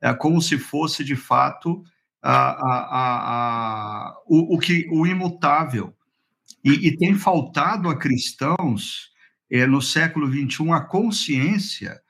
[0.00, 1.82] é como se fosse de fato
[2.22, 2.86] a, a,
[4.08, 5.94] a, o, o, que, o imutável.
[6.64, 9.10] E, e tem faltado a cristãos
[9.50, 12.00] é, no século XXI a consciência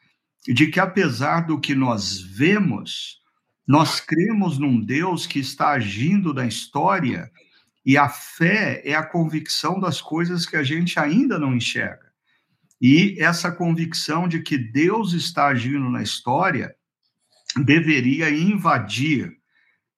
[0.47, 3.21] de que, apesar do que nós vemos,
[3.67, 7.31] nós cremos num Deus que está agindo na história
[7.85, 12.11] e a fé é a convicção das coisas que a gente ainda não enxerga.
[12.81, 16.75] E essa convicção de que Deus está agindo na história
[17.65, 19.31] deveria invadir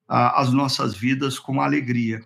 [0.09, 2.21] as nossas vidas com alegria,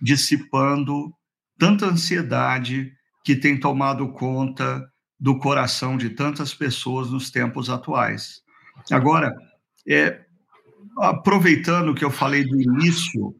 [0.00, 1.12] dissipando
[1.58, 2.92] tanta ansiedade
[3.24, 8.40] que tem tomado conta do coração de tantas pessoas nos tempos atuais.
[8.90, 9.34] Agora,
[9.86, 10.24] é,
[10.98, 13.34] aproveitando que eu falei do início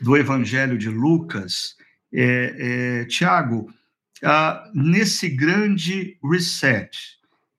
[0.00, 1.76] do Evangelho de Lucas,
[2.12, 3.72] é, é, Tiago,
[4.22, 6.96] ah, nesse grande reset,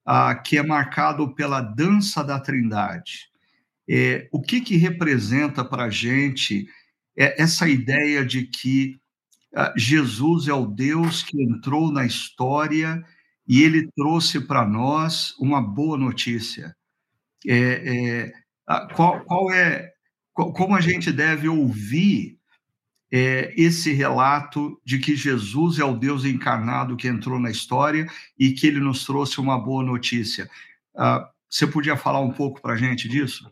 [0.05, 3.29] ah, que é marcado pela dança da Trindade,
[3.87, 6.67] É, o que, que representa para a gente
[7.15, 8.99] é essa ideia de que
[9.53, 13.05] uh, Jesus é o Deus que entrou na história
[13.47, 16.75] e ele trouxe para nós uma boa notícia?
[17.47, 18.33] É, é,
[18.95, 19.93] qual, qual, é
[20.35, 22.37] como a gente deve ouvir
[23.11, 28.05] é, esse relato de que Jesus é o Deus encarnado que entrou na história
[28.37, 30.49] e que ele nos trouxe uma boa notícia.
[30.93, 33.49] Uh, você podia falar um pouco para a gente disso?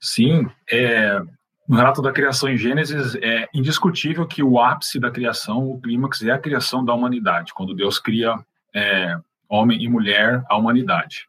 [0.00, 1.20] Sim, é,
[1.68, 6.22] no relato da criação em Gênesis, é indiscutível que o ápice da criação, o clímax,
[6.22, 8.38] é a criação da humanidade, quando Deus cria
[8.74, 9.18] é,
[9.48, 11.28] homem e mulher, a humanidade.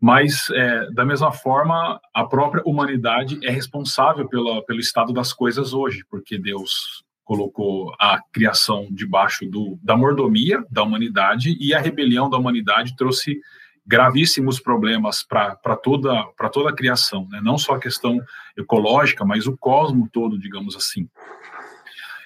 [0.00, 5.74] Mas, é, da mesma forma, a própria humanidade é responsável pela, pelo estado das coisas
[5.74, 12.28] hoje, porque Deus colocou a criação debaixo do, da mordomia da humanidade e a rebelião
[12.28, 13.38] da humanidade trouxe
[13.86, 17.40] gravíssimos problemas para toda, toda a criação, né?
[17.42, 18.20] não só a questão
[18.56, 21.08] ecológica, mas o cosmo todo, digamos assim.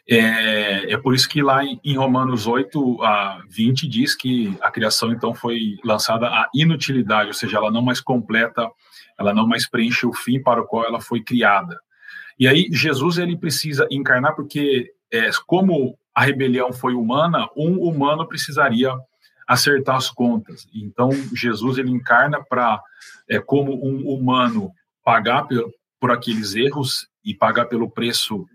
[0.09, 5.11] É, é por isso que lá em, Romanos 8 a 20 diz que a criação
[5.11, 8.71] então foi lançada à inutilidade, ou seja, ela não mais completa,
[9.19, 11.79] ela não mais preenche o fim para o qual ela foi criada.
[12.39, 18.27] E aí Jesus ele precisa encarnar porque é, como a rebelião foi humana, um humano
[18.27, 18.93] precisaria
[19.47, 20.67] acertar as contas.
[20.75, 22.81] Então, Jesus ele encarna para,
[23.29, 24.73] é, como um humano,
[25.05, 28.47] pagar por, por aqueles erros e pagar pelo preço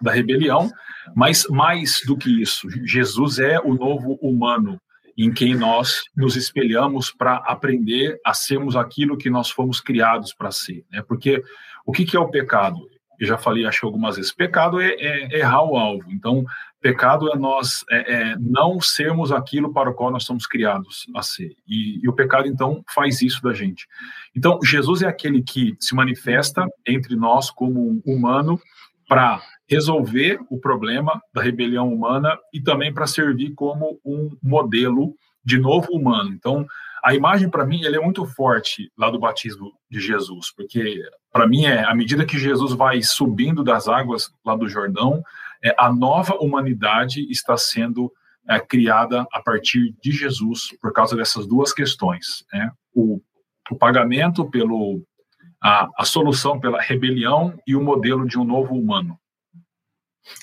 [0.00, 0.70] da rebelião,
[1.14, 4.80] mas mais do que isso, Jesus é o novo humano
[5.16, 10.52] em quem nós nos espelhamos para aprender a sermos aquilo que nós fomos criados para
[10.52, 10.84] ser.
[10.92, 11.02] Né?
[11.02, 11.42] Porque
[11.84, 12.78] o que, que é o pecado?
[13.18, 16.04] Eu já falei, acho algumas vezes, pecado é, é errar o alvo.
[16.12, 16.44] Então,
[16.80, 21.22] Pecado é nós é, é, não sermos aquilo para o qual nós somos criados a
[21.22, 21.56] ser.
[21.66, 23.86] E, e, o pecado, então, faz isso da gente.
[24.34, 28.60] Então, Jesus é aquele que se manifesta entre nós como um humano
[29.08, 35.58] para resolver o problema da rebelião humana e também para servir como um modelo de
[35.58, 36.30] novo humano.
[36.30, 36.66] Então,
[37.02, 41.00] a imagem para mim ele é muito forte lá do batismo de Jesus, porque
[41.32, 45.22] para mim é à medida que Jesus vai subindo das águas lá do Jordão,
[45.62, 48.12] é, a nova humanidade está sendo
[48.48, 52.70] é, criada a partir de Jesus por causa dessas duas questões, né?
[52.94, 53.20] o,
[53.70, 55.02] o pagamento pelo
[55.60, 59.18] a, a solução pela rebelião e o modelo de um novo humano.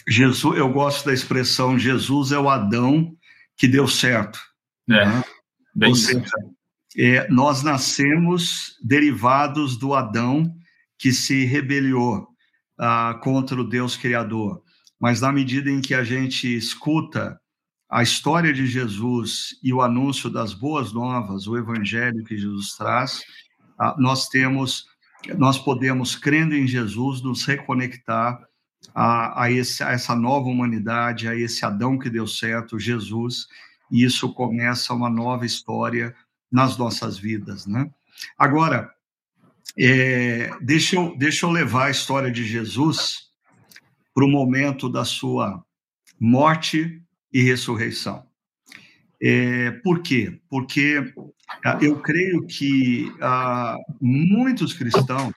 [0.08, 3.16] Jesus, eu gosto da expressão Jesus é o Adão
[3.58, 4.40] que deu certo.
[4.90, 5.24] É, né?
[5.74, 6.26] bem Ou seja,
[6.98, 10.54] é, nós nascemos derivados do Adão
[10.98, 12.28] que se rebeliou
[12.80, 14.64] ah, contra o Deus Criador
[15.00, 17.40] mas na medida em que a gente escuta
[17.90, 23.22] a história de Jesus e o anúncio das boas novas, o evangelho que Jesus traz,
[23.80, 24.86] ah, nós temos,
[25.38, 28.40] nós podemos, crendo em Jesus, nos reconectar
[28.96, 33.48] a, a, esse, a essa nova humanidade, a esse Adão que deu certo, Jesus,
[33.92, 36.16] e isso começa uma nova história
[36.50, 37.92] nas nossas vidas, né?
[38.38, 38.90] Agora,
[39.78, 43.26] é, deixa, eu, deixa eu levar a história de Jesus
[44.14, 45.62] para o momento da sua
[46.18, 47.02] morte
[47.34, 48.26] e ressurreição.
[49.22, 50.40] É, por quê?
[50.50, 51.14] Porque
[51.66, 55.34] ah, eu creio que ah, muitos cristãos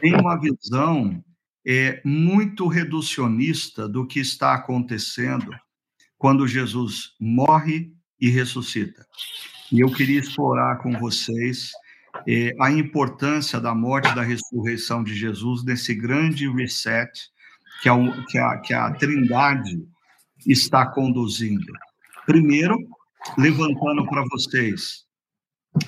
[0.00, 1.22] têm uma visão
[1.66, 5.50] é, muito reducionista do que está acontecendo
[6.16, 9.04] quando Jesus morre e ressuscita.
[9.72, 11.72] E eu queria explorar com vocês
[12.26, 17.10] é, a importância da morte e da ressurreição de Jesus nesse grande reset
[17.82, 17.96] que a,
[18.28, 19.76] que a, que a Trindade
[20.46, 21.72] está conduzindo.
[22.24, 22.78] Primeiro,
[23.36, 25.04] levantando para vocês,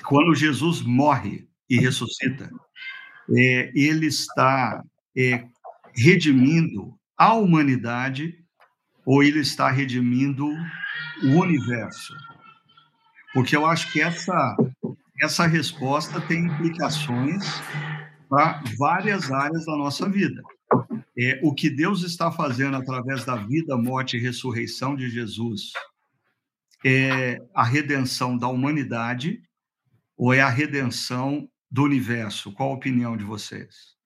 [0.04, 2.50] quando Jesus morre e ressuscita,
[3.30, 4.82] é, ele está
[5.16, 5.44] é,
[5.98, 8.34] redimindo a humanidade
[9.04, 10.46] ou ele está redimindo
[11.24, 12.14] o universo?
[13.34, 14.56] Porque eu acho que essa,
[15.22, 17.44] essa resposta tem implicações
[18.28, 20.42] para várias áreas da nossa vida
[21.18, 25.72] é, o que Deus está fazendo através da vida, morte e ressurreição de Jesus
[26.84, 29.42] é a redenção da humanidade
[30.16, 32.52] ou é a redenção do universo?
[32.52, 33.97] Qual a opinião de vocês?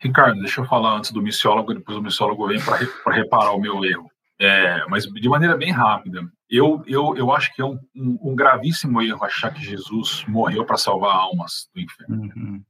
[0.00, 2.78] Ricardo, deixa eu falar antes do missiólogo, depois o missiólogo vem para
[3.12, 4.10] reparar o meu erro.
[4.40, 8.34] É, mas de maneira bem rápida, eu, eu, eu acho que é um, um, um
[8.34, 12.22] gravíssimo erro achar que Jesus morreu para salvar almas do inferno.
[12.34, 12.64] Uhum.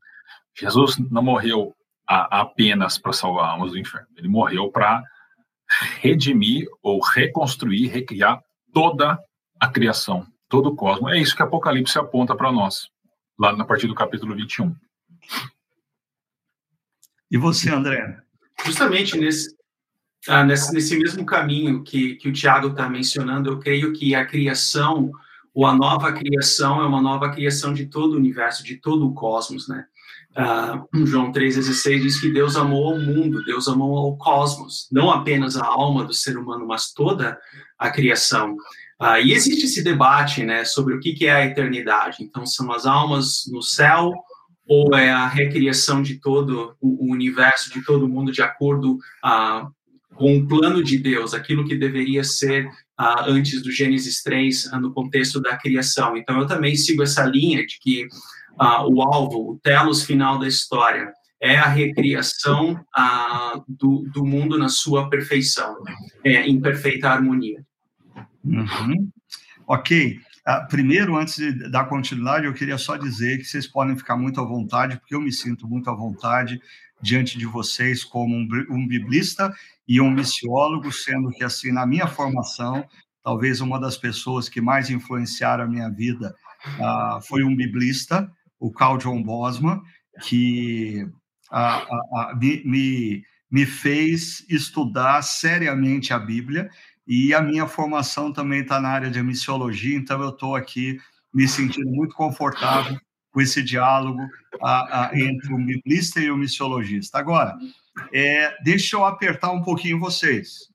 [0.59, 1.73] Jesus não morreu
[2.09, 5.01] a, apenas para salvar almas do inferno, ele morreu para
[6.01, 9.16] redimir ou reconstruir, recriar toda
[9.61, 11.12] a criação, todo o cosmos.
[11.12, 12.88] É isso que Apocalipse aponta para nós.
[13.38, 14.75] lá na partir do capítulo 21.
[17.31, 18.19] E você, André?
[18.64, 19.55] Justamente nesse,
[20.29, 24.27] ah, nesse, nesse, mesmo caminho que, que o Tiago está mencionando, eu creio que a
[24.27, 25.11] criação,
[25.55, 29.14] ou a nova criação, é uma nova criação de todo o universo, de todo o
[29.14, 29.85] cosmos, né?
[30.35, 35.57] Ah, João 3,16 diz que Deus amou ao mundo, Deus amou ao cosmos, não apenas
[35.57, 37.38] a alma do ser humano, mas toda
[37.79, 38.57] a criação.
[38.99, 42.19] Ah, e existe esse debate né, sobre o que é a eternidade.
[42.21, 44.12] Então, são as almas no céu
[44.70, 49.68] ou é a recriação de todo o universo, de todo mundo, de acordo ah,
[50.14, 54.78] com o plano de Deus, aquilo que deveria ser ah, antes do Gênesis 3, ah,
[54.78, 56.16] no contexto da criação.
[56.16, 58.06] Então, eu também sigo essa linha de que
[58.56, 64.56] ah, o alvo, o telos final da história, é a recriação ah, do, do, mundo
[64.56, 65.78] na sua perfeição,
[66.22, 67.61] é, em perfeita harmonia.
[68.44, 69.11] Uhum.
[69.66, 70.20] Ok.
[70.46, 74.40] Uh, primeiro, antes de dar continuidade, eu queria só dizer que vocês podem ficar muito
[74.40, 76.61] à vontade, porque eu me sinto muito à vontade
[77.03, 79.53] diante de vocês como um, um biblista
[79.87, 82.87] e um missiólogo, sendo que, assim, na minha formação,
[83.22, 86.35] talvez uma das pessoas que mais influenciaram a minha vida
[86.79, 89.81] uh, foi um biblista, o Carl John Bosman,
[90.22, 91.07] que
[91.53, 96.70] uh, me, me, me fez estudar seriamente a Bíblia
[97.11, 100.96] e a minha formação também está na área de missiologia, então eu estou aqui
[101.35, 102.96] me sentindo muito confortável
[103.33, 104.20] com esse diálogo
[104.62, 107.18] a, a, entre o biblista e o missiologista.
[107.18, 107.59] Agora,
[108.12, 110.68] é, deixa eu apertar um pouquinho vocês,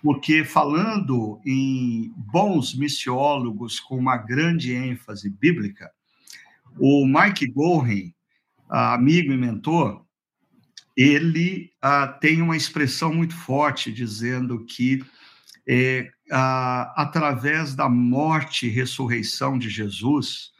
[0.00, 5.90] porque falando em bons missiólogos com uma grande ênfase bíblica,
[6.78, 8.14] o Mike Gorin,
[8.68, 10.04] amigo e mentor,
[10.96, 15.02] ele uh, tem uma expressão muito forte dizendo que
[15.68, 20.50] é, a, através da morte e ressurreição de Jesus,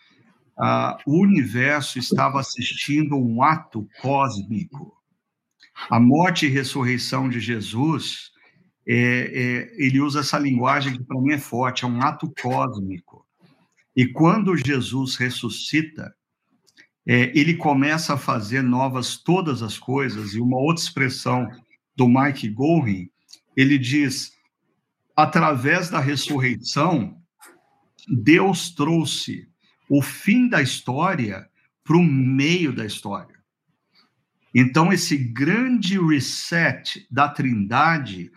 [0.59, 4.97] a, o universo estava assistindo um ato cósmico.
[5.91, 8.31] A morte e ressurreição de Jesus,
[8.87, 13.27] é, é, ele usa essa linguagem que para mim é forte, é um ato cósmico.
[13.97, 16.15] E quando Jesus ressuscita,
[17.07, 21.49] é, ele começa a fazer novas todas as coisas, e uma outra expressão
[21.97, 23.11] do Mike Gorin,
[23.57, 24.33] ele diz:
[25.17, 27.17] através da ressurreição,
[28.09, 29.49] Deus trouxe
[29.89, 31.49] o fim da história
[31.85, 33.41] para o meio da história.
[34.55, 38.31] Então, esse grande reset da Trindade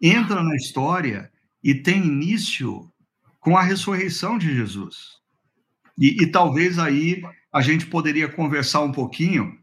[0.00, 1.30] entra na história
[1.62, 2.90] e tem início
[3.38, 5.18] com a ressurreição de Jesus.
[5.98, 9.56] E, e, talvez aí a gente poderia conversar um pouquinho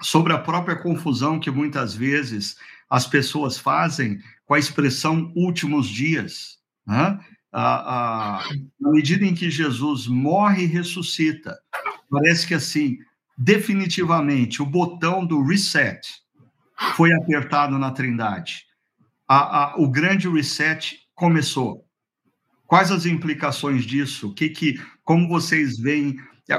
[0.00, 2.56] sobre a própria confusão que muitas vezes
[2.88, 4.18] as pessoas fazem
[4.50, 6.58] com a expressão últimos dias.
[6.84, 7.20] Né?
[7.52, 11.56] na medida em que Jesus morre e ressuscita,
[12.10, 12.98] parece que assim,
[13.38, 16.00] definitivamente, o botão do reset
[16.96, 18.64] foi apertado na Trindade.
[19.76, 21.84] O grande reset começou.
[22.66, 24.34] Quais as implicações disso?
[24.34, 26.16] Que, que, como vocês veem,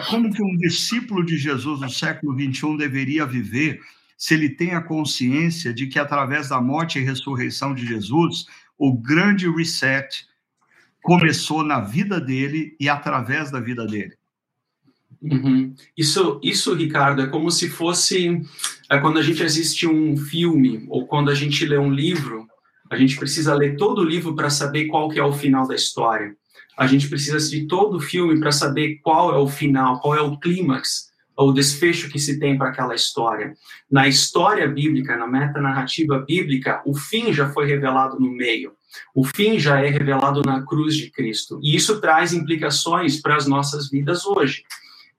[0.09, 3.81] como que um discípulo de Jesus no século 21 deveria viver
[4.21, 8.45] se ele tem a consciência de que através da morte e ressurreição de Jesus,
[8.77, 10.27] o grande reset
[11.01, 14.13] começou na vida dele e através da vida dele.
[15.23, 15.73] Uhum.
[15.97, 18.39] Isso, isso, Ricardo, é como se fosse
[18.91, 22.47] é quando a gente assiste um filme ou quando a gente lê um livro,
[22.91, 25.73] a gente precisa ler todo o livro para saber qual que é o final da
[25.73, 26.35] história.
[26.77, 30.21] A gente precisa assistir todo o filme para saber qual é o final, qual é
[30.21, 31.10] o clímax
[31.43, 33.53] o desfecho que se tem para aquela história.
[33.89, 38.73] Na história bíblica, na metanarrativa bíblica, o fim já foi revelado no meio.
[39.15, 41.59] O fim já é revelado na cruz de Cristo.
[41.63, 44.63] E isso traz implicações para as nossas vidas hoje.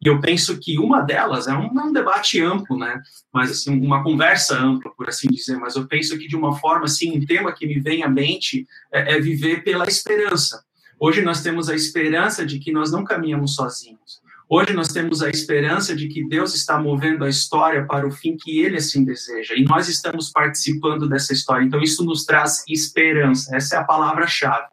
[0.05, 3.01] E eu penso que uma delas é um, é um, debate amplo, né?
[3.33, 5.57] Mas assim, uma conversa ampla, por assim dizer.
[5.59, 8.67] Mas eu penso que de uma forma, assim, um tema que me vem à mente
[8.93, 10.65] é, é viver pela esperança.
[10.99, 14.22] Hoje nós temos a esperança de que nós não caminhamos sozinhos.
[14.55, 18.37] Hoje nós temos a esperança de que Deus está movendo a história para o fim
[18.37, 21.65] que ele assim deseja, e nós estamos participando dessa história.
[21.65, 24.67] Então, isso nos traz esperança, essa é a palavra-chave.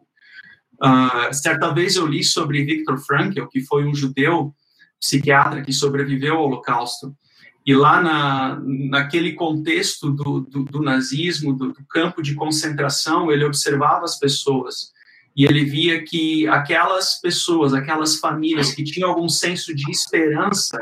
[0.74, 4.54] Uh, certa vez eu li sobre Viktor Frankl, que foi um judeu
[5.00, 7.16] psiquiatra que sobreviveu ao Holocausto.
[7.64, 13.46] E lá na, naquele contexto do, do, do nazismo, do, do campo de concentração, ele
[13.46, 14.92] observava as pessoas
[15.36, 20.78] e ele via que aquelas pessoas, aquelas famílias que tinham algum senso de esperança,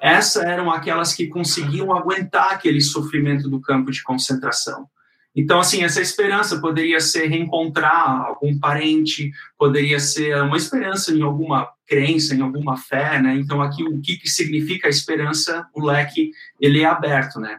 [0.00, 4.88] essas eram aquelas que conseguiam aguentar aquele sofrimento do campo de concentração.
[5.34, 11.68] Então, assim, essa esperança poderia ser reencontrar algum parente, poderia ser uma esperança em alguma
[11.86, 13.36] crença, em alguma fé, né?
[13.36, 15.66] Então, aqui, o que, que significa a esperança?
[15.74, 17.58] O leque, ele é aberto, né?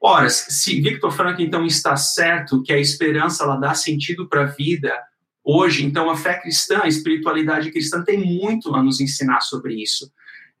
[0.00, 4.46] Ora, se Victor Frank, então, está certo que a esperança, ela dá sentido para a
[4.46, 4.94] vida
[5.50, 10.12] hoje, então, a fé cristã, a espiritualidade cristã tem muito a nos ensinar sobre isso.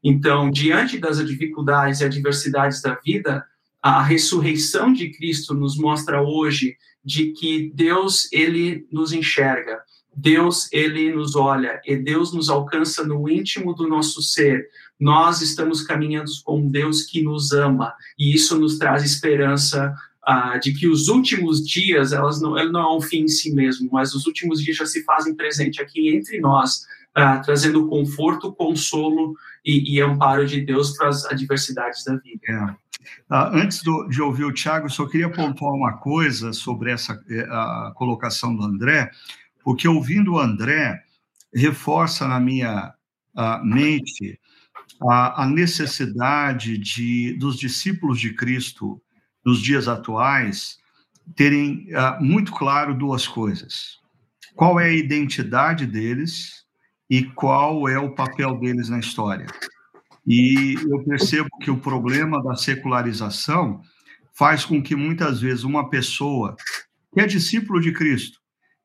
[0.02, 3.44] Então, diante das dificuldades e adversidades da vida,
[3.82, 6.74] a ressurreição de Cristo nos mostra hoje
[7.04, 9.78] de que Deus ele nos enxerga,
[10.16, 14.68] Deus ele nos olha e Deus nos alcança no íntimo do nosso ser.
[14.98, 19.94] Nós estamos caminhando com um Deus que nos ama e isso nos traz esperança
[20.30, 23.50] ah, de que os últimos dias elas não, ele não é um fim em si
[23.54, 28.52] mesmo, mas os últimos dias já se fazem presente aqui entre nós, ah, trazendo conforto,
[28.52, 32.42] consolo e, e, amparo de Deus para as adversidades da vida.
[32.46, 32.62] É.
[33.34, 37.48] Uh, antes do, de ouvir o Tiago, só queria pontuar uma coisa sobre essa eh,
[37.48, 39.10] a colocação do André,
[39.64, 41.02] porque ouvindo o André,
[41.54, 42.92] reforça na minha
[43.34, 44.38] uh, mente
[45.00, 49.00] a, a, necessidade de, dos discípulos de Cristo
[49.48, 50.76] nos dias atuais
[51.34, 53.98] terem uh, muito claro duas coisas:
[54.54, 56.66] qual é a identidade deles
[57.08, 59.46] e qual é o papel deles na história.
[60.26, 63.80] E eu percebo que o problema da secularização
[64.34, 66.54] faz com que muitas vezes uma pessoa
[67.14, 68.38] que é discípulo de Cristo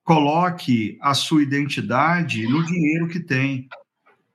[0.06, 3.68] coloque a sua identidade no dinheiro que tem,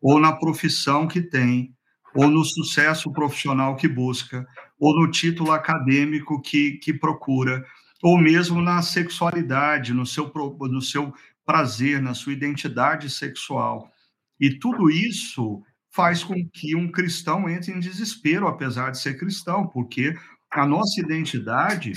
[0.02, 1.74] ou na profissão que tem,
[2.14, 4.46] ou no sucesso profissional que busca,
[4.78, 7.64] ou no título acadêmico que, que procura,
[8.02, 11.12] ou mesmo na sexualidade, no seu, no seu
[11.44, 13.90] prazer, na sua identidade sexual.
[14.38, 19.66] E tudo isso faz com que um cristão entre em desespero, apesar de ser cristão,
[19.66, 20.14] porque
[20.50, 21.94] a nossa identidade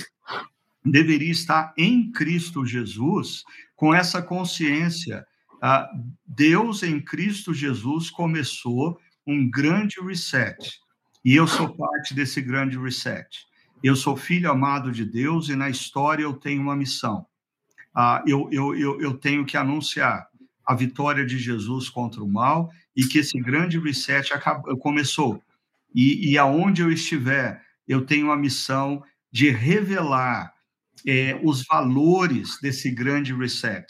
[0.84, 3.44] deveria estar em Cristo Jesus,
[3.76, 5.24] com essa consciência.
[6.26, 10.80] Deus em Cristo Jesus começou um grande reset,
[11.24, 13.46] e eu sou parte desse grande reset.
[13.82, 17.26] Eu sou filho amado de Deus e na história eu tenho uma missão.
[18.26, 20.28] eu, eu, eu, eu tenho que anunciar
[20.66, 25.42] a vitória de Jesus contra o mal e que esse grande reset acabou, começou.
[25.94, 30.52] E, e aonde eu estiver, eu tenho a missão de revelar
[31.06, 33.86] é, os valores desse grande reset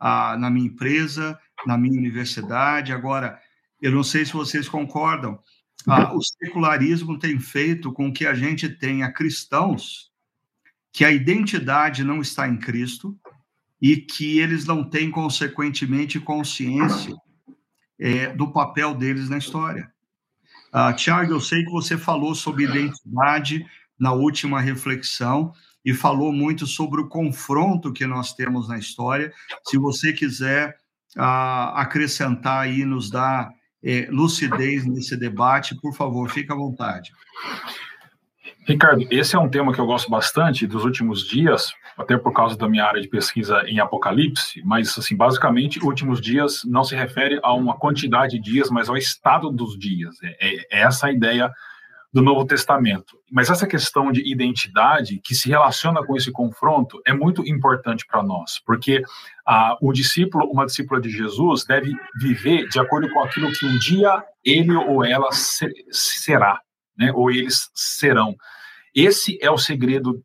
[0.00, 2.92] ah, na minha empresa, na minha universidade.
[2.92, 3.38] Agora,
[3.80, 5.38] eu não sei se vocês concordam,
[5.86, 10.10] ah, o secularismo tem feito com que a gente tenha cristãos
[10.92, 13.16] que a identidade não está em Cristo
[13.80, 17.14] e que eles não têm, consequentemente, consciência
[17.98, 19.92] é, do papel deles na história.
[20.72, 23.64] Uh, Tiago, eu sei que você falou sobre identidade
[23.98, 25.52] na última reflexão
[25.84, 29.32] e falou muito sobre o confronto que nós temos na história.
[29.64, 30.76] Se você quiser
[31.16, 33.50] uh, acrescentar e nos dar
[33.82, 37.12] é, lucidez nesse debate, por favor, fique à vontade.
[38.66, 42.56] Ricardo, esse é um tema que eu gosto bastante dos últimos dias, até por causa
[42.56, 47.38] da minha área de pesquisa em Apocalipse, mas, assim, basicamente, últimos dias não se refere
[47.42, 50.16] a uma quantidade de dias, mas ao estado dos dias.
[50.22, 51.50] É, é, é essa a ideia
[52.16, 53.20] do Novo Testamento.
[53.30, 58.22] Mas essa questão de identidade que se relaciona com esse confronto é muito importante para
[58.22, 59.02] nós, porque
[59.46, 63.78] ah, o discípulo, uma discípula de Jesus, deve viver de acordo com aquilo que um
[63.78, 65.28] dia ele ou ela
[65.90, 66.58] será,
[66.96, 68.34] né, ou eles serão.
[68.94, 70.24] Esse é o segredo,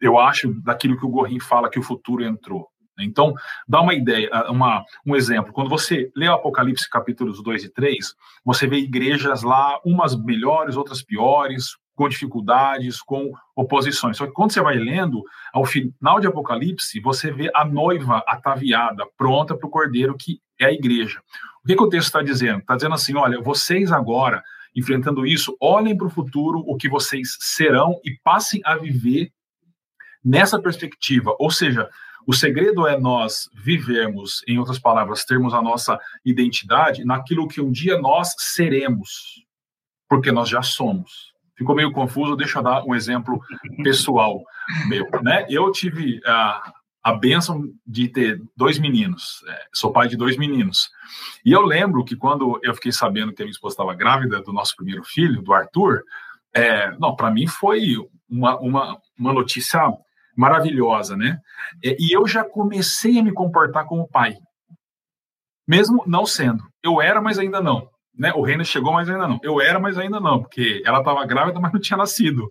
[0.00, 2.66] eu acho, daquilo que o Gorin fala que o futuro entrou.
[3.00, 3.34] Então,
[3.66, 5.52] dá uma ideia, uma, um exemplo.
[5.52, 8.14] Quando você lê o Apocalipse capítulos 2 e 3,
[8.44, 14.16] você vê igrejas lá, umas melhores, outras piores, com dificuldades, com oposições.
[14.16, 15.22] Só que quando você vai lendo,
[15.52, 20.66] ao final de Apocalipse, você vê a noiva ataviada, pronta para o cordeiro, que é
[20.66, 21.20] a igreja.
[21.62, 22.58] O que, que o texto está dizendo?
[22.58, 24.42] Está dizendo assim: olha, vocês agora
[24.74, 29.30] enfrentando isso, olhem para o futuro, o que vocês serão e passem a viver
[30.24, 31.34] nessa perspectiva.
[31.38, 31.88] Ou seja,
[32.26, 37.70] o segredo é nós vivermos, em outras palavras, termos a nossa identidade naquilo que um
[37.70, 39.44] dia nós seremos,
[40.08, 41.32] porque nós já somos.
[41.56, 43.40] Ficou meio confuso, deixa eu dar um exemplo
[43.82, 44.42] pessoal
[44.88, 45.06] meu.
[45.22, 45.46] Né?
[45.48, 49.44] Eu tive a, a bênção de ter dois meninos.
[49.48, 50.90] É, sou pai de dois meninos.
[51.44, 54.52] E eu lembro que quando eu fiquei sabendo que a minha esposa estava grávida do
[54.52, 56.02] nosso primeiro filho, do Arthur,
[56.54, 57.96] é, não, para mim foi
[58.28, 59.80] uma, uma, uma notícia
[60.36, 61.38] maravilhosa, né?
[61.82, 64.36] E eu já comecei a me comportar como pai,
[65.66, 66.64] mesmo não sendo.
[66.82, 67.88] Eu era, mas ainda não.
[68.16, 68.32] Né?
[68.34, 69.38] O reino chegou, mas ainda não.
[69.42, 72.50] Eu era, mas ainda não, porque ela estava grávida, mas não tinha nascido.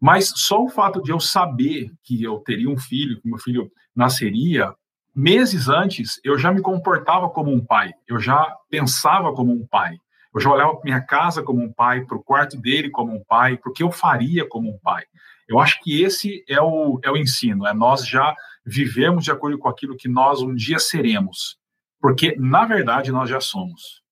[0.00, 3.70] Mas só o fato de eu saber que eu teria um filho, que meu filho
[3.94, 4.72] nasceria,
[5.14, 9.96] meses antes, eu já me comportava como um pai, eu já pensava como um pai,
[10.32, 13.24] eu já olhava para minha casa como um pai, para o quarto dele como um
[13.24, 15.02] pai, porque eu faria como um pai.
[15.48, 18.34] Eu acho que esse é o, é o ensino, é nós já
[18.64, 21.58] vivemos de acordo com aquilo que nós um dia seremos,
[22.00, 24.02] porque na verdade nós já somos.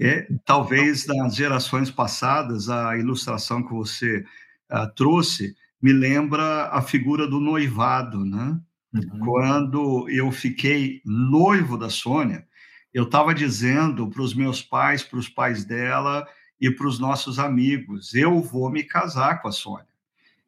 [0.00, 4.24] É, talvez nas gerações passadas, a ilustração que você
[4.70, 8.58] uh, trouxe me lembra a figura do noivado, né?
[8.94, 9.18] Uhum.
[9.20, 12.46] Quando eu fiquei noivo da Sônia,
[12.92, 16.26] eu estava dizendo para os meus pais, para os pais dela
[16.60, 19.87] e para os nossos amigos: eu vou me casar com a Sônia.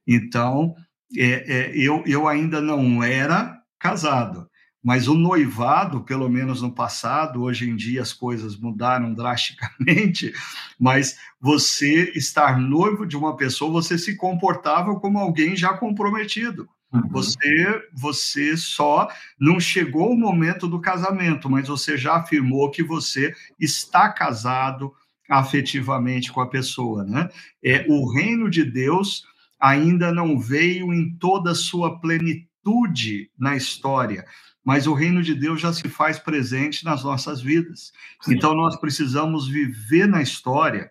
[0.07, 0.75] Então,
[1.17, 4.49] é, é, eu, eu ainda não era casado,
[4.83, 10.33] mas o noivado, pelo menos no passado, hoje em dia as coisas mudaram drasticamente,
[10.79, 16.69] mas você estar noivo de uma pessoa, você se comportava como alguém já comprometido.
[16.93, 17.09] Uhum.
[17.11, 23.33] Você, você só não chegou o momento do casamento, mas você já afirmou que você
[23.59, 24.93] está casado
[25.29, 27.29] afetivamente com a pessoa, né?
[27.63, 29.25] É o reino de Deus
[29.61, 34.25] ainda não veio em toda a sua plenitude na história,
[34.65, 37.93] mas o reino de Deus já se faz presente nas nossas vidas.
[38.23, 38.35] Sim.
[38.35, 40.91] Então nós precisamos viver na história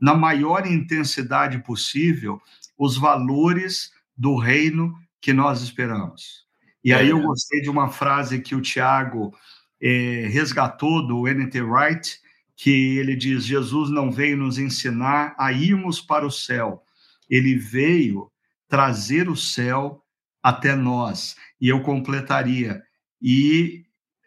[0.00, 2.42] na maior intensidade possível
[2.76, 6.42] os valores do reino que nós esperamos.
[6.84, 7.22] E aí eu é.
[7.22, 9.32] gostei de uma frase que o Tiago
[9.80, 11.62] é, resgatou do N.T.
[11.62, 12.18] Wright,
[12.56, 16.82] que ele diz: Jesus não veio nos ensinar a irmos para o céu,
[17.32, 18.30] ele veio
[18.68, 20.02] trazer o céu
[20.42, 21.34] até nós.
[21.58, 22.82] E eu completaria:
[23.22, 23.86] e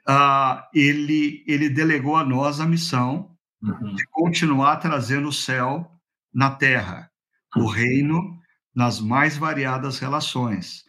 [0.10, 3.30] uh, ele, ele delegou a nós a missão
[3.62, 3.94] uhum.
[3.94, 5.92] de continuar trazendo o céu
[6.34, 7.12] na terra,
[7.56, 7.68] o uhum.
[7.68, 8.40] reino
[8.74, 10.84] nas mais variadas relações.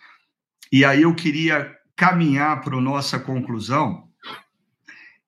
[0.73, 4.09] E aí eu queria caminhar para a nossa conclusão,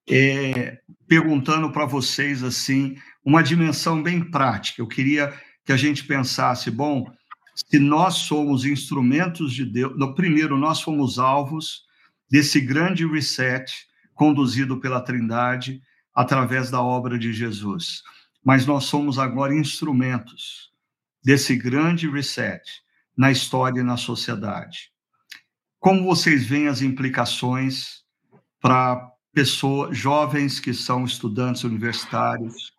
[0.09, 4.81] é, perguntando para vocês assim uma dimensão bem prática.
[4.81, 5.33] Eu queria
[5.69, 7.05] que a gente pensasse, bom,
[7.53, 11.83] se nós somos instrumentos de Deus, no primeiro nós fomos alvos
[12.27, 13.71] desse grande reset
[14.15, 15.79] conduzido pela Trindade
[16.11, 18.01] através da obra de Jesus.
[18.43, 20.71] Mas nós somos agora instrumentos
[21.23, 22.63] desse grande reset
[23.15, 24.91] na história e na sociedade.
[25.77, 28.03] Como vocês veem as implicações
[28.59, 32.73] para pessoas, jovens que são estudantes universitários,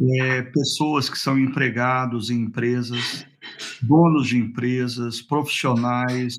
[0.00, 3.26] é, pessoas que são empregados em empresas,
[3.82, 6.38] donos de empresas, profissionais,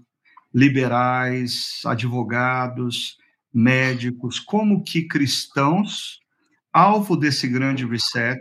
[0.54, 3.18] liberais, advogados,
[3.54, 6.20] médicos, como que cristãos,
[6.74, 8.40] alvo desse grande reset,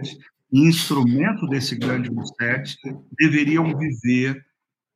[0.53, 2.77] instrumento desse grande reset,
[3.19, 4.45] deveriam viver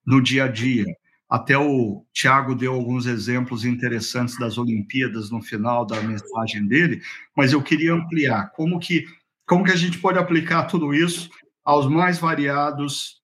[0.06, 0.84] no dia a dia.
[1.28, 7.00] Até o Tiago deu alguns exemplos interessantes das Olimpíadas no final da mensagem dele,
[7.36, 9.04] mas eu queria ampliar como que
[9.46, 11.28] como que a gente pode aplicar tudo isso
[11.64, 13.22] aos mais variados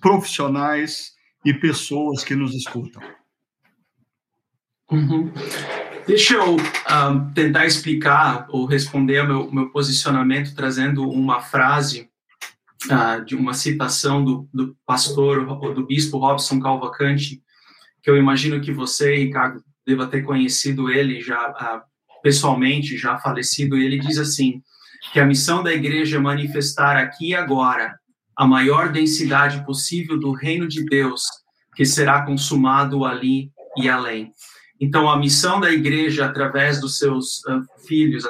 [0.00, 1.12] profissionais
[1.44, 3.02] e pessoas que nos escutam.
[4.90, 5.32] Uhum.
[6.06, 12.10] Deixa eu um, tentar explicar ou responder ao meu, meu posicionamento trazendo uma frase
[12.86, 17.40] uh, de uma citação do, do pastor ou do bispo Robson Calvacante,
[18.02, 23.76] que eu imagino que você, Ricardo, deva ter conhecido ele já uh, pessoalmente, já falecido.
[23.76, 24.62] Ele diz assim:
[25.12, 27.98] que a missão da igreja é manifestar aqui e agora
[28.36, 31.22] a maior densidade possível do reino de Deus,
[31.74, 34.32] que será consumado ali e além.
[34.80, 38.24] Então, a missão da igreja, através dos seus uh, filhos,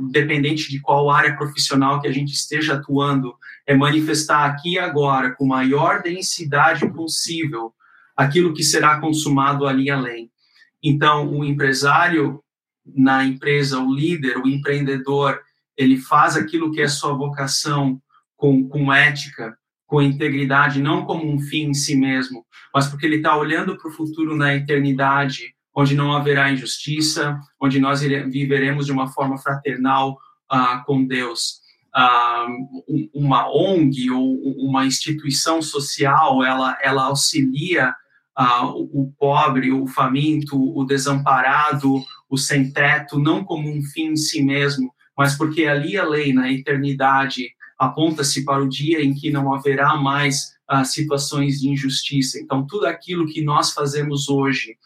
[0.00, 3.34] independente de qual área profissional que a gente esteja atuando,
[3.66, 7.74] é manifestar aqui e agora, com maior densidade possível,
[8.16, 10.30] aquilo que será consumado ali além.
[10.80, 12.40] Então, o empresário
[12.86, 15.40] na empresa, o líder, o empreendedor,
[15.78, 18.02] ele faz aquilo que é sua vocação
[18.36, 19.56] com, com ética,
[19.86, 23.88] com integridade, não como um fim em si mesmo, mas porque ele está olhando para
[23.88, 30.18] o futuro na eternidade, onde não haverá injustiça, onde nós viveremos de uma forma fraternal
[30.52, 31.60] uh, com Deus.
[31.96, 34.36] Uh, uma ONG ou
[34.68, 37.94] uma instituição social, ela, ela auxilia
[38.38, 44.16] uh, o pobre, o faminto, o desamparado, o sem teto, não como um fim em
[44.16, 49.32] si mesmo, mas porque ali a lei, na eternidade, aponta-se para o dia em que
[49.32, 52.38] não haverá mais uh, situações de injustiça.
[52.38, 54.76] Então, tudo aquilo que nós fazemos hoje,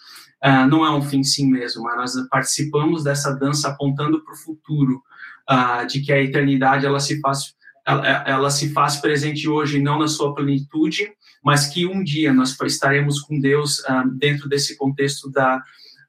[0.43, 4.33] uh, não é um fim em si mesmo, mas nós participamos dessa dança apontando para
[4.33, 5.03] o futuro,
[5.51, 7.55] uh, de que a eternidade ela se faz
[7.85, 11.13] ela, ela, se faz presente hoje não na sua plenitude,
[11.45, 13.83] mas que um dia nós estaremos com Deus
[14.21, 15.61] dentro desse contexto da,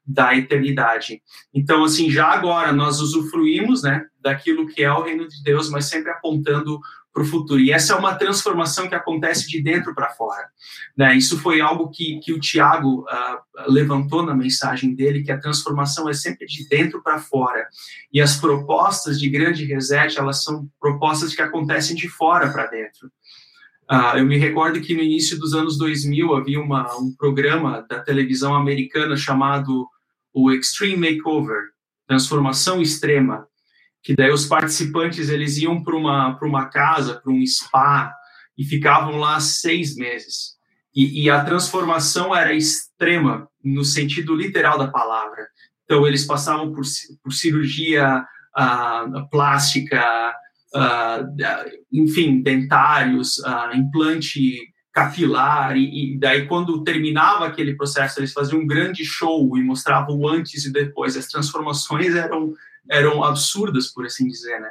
[0.06, 1.22] da eternidade.
[1.52, 5.86] Então, assim, já agora nós usufruímos, né, daquilo que é o reino de Deus, mas
[5.86, 6.78] sempre apontando
[7.14, 7.60] para o futuro.
[7.60, 10.48] E essa é uma transformação que acontece de dentro para fora.
[10.96, 11.16] Né?
[11.16, 16.08] Isso foi algo que, que o Tiago uh, levantou na mensagem dele, que a transformação
[16.08, 17.68] é sempre de dentro para fora.
[18.12, 23.06] E as propostas de grande reset, elas são propostas que acontecem de fora para dentro.
[23.88, 28.00] Uh, eu me recordo que no início dos anos 2000 havia uma, um programa da
[28.00, 29.86] televisão americana chamado
[30.34, 31.70] o Extreme Makeover,
[32.06, 33.46] Transformação Extrema,
[34.02, 38.12] que daí os participantes eles iam para uma para uma casa, para um spa
[38.58, 40.54] e ficavam lá seis meses.
[40.94, 45.48] E, e, a transformação era extrema no sentido literal da palavra.
[45.84, 46.84] Então eles passavam por,
[47.22, 48.24] por cirurgia
[48.56, 50.32] uh, plástica,
[50.74, 51.40] uh,
[51.92, 58.66] enfim, dentários, uh, implante capilar e, e, daí quando terminava aquele processo eles faziam um
[58.66, 62.54] grande show e mostravam o antes e depois as transformações eram
[62.88, 64.70] eram absurdas, por assim dizer, né?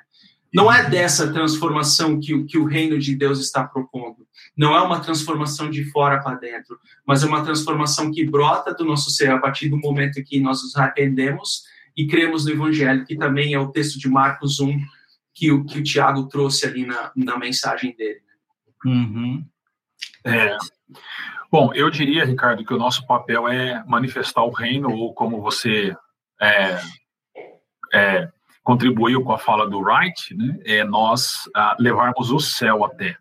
[0.53, 4.27] Não é dessa transformação que, que o reino de Deus está propondo.
[4.55, 8.85] Não é uma transformação de fora para dentro, mas é uma transformação que brota do
[8.85, 11.63] nosso ser a partir do momento que nós nos arrependemos
[11.97, 14.79] e cremos no Evangelho, que também é o texto de Marcos 1
[15.33, 18.21] que o, que o Tiago trouxe ali na, na mensagem dele.
[18.85, 19.43] Uhum.
[20.25, 20.57] É.
[21.51, 25.95] Bom, eu diria, Ricardo, que o nosso papel é manifestar o reino, ou como você
[26.41, 26.79] é,
[27.93, 28.29] é,
[28.63, 33.17] contribuiu com a fala do Wright, né, é nós levarmos o céu até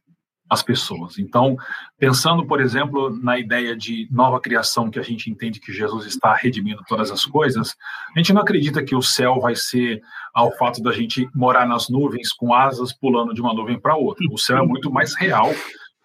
[0.49, 1.19] as pessoas.
[1.19, 1.57] Então,
[1.99, 6.35] pensando, por exemplo, na ideia de nova criação, que a gente entende que Jesus está
[6.35, 7.75] redimindo todas as coisas,
[8.15, 10.03] a gente não acredita que o céu vai ser
[10.35, 14.27] ao fato da gente morar nas nuvens com asas pulando de uma nuvem para outra.
[14.31, 15.51] O céu é muito mais real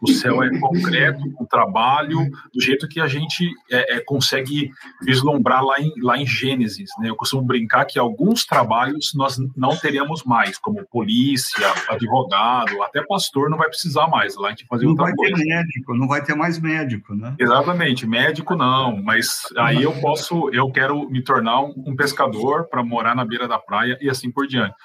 [0.01, 4.71] o céu é concreto, com trabalho, do jeito que a gente é, é, consegue
[5.01, 6.89] vislumbrar lá em, lá em Gênesis.
[6.99, 7.09] Né?
[7.09, 13.49] Eu costumo brincar que alguns trabalhos nós não teremos mais, como polícia, advogado, até pastor
[13.49, 14.35] não vai precisar mais.
[14.35, 15.35] Lá a gente fazer não outra vai coisa.
[15.35, 17.35] ter médico, não vai ter mais médico, né?
[17.39, 22.83] Exatamente, médico não, mas aí eu posso, eu quero me tornar um, um pescador para
[22.83, 24.75] morar na beira da praia e assim por diante.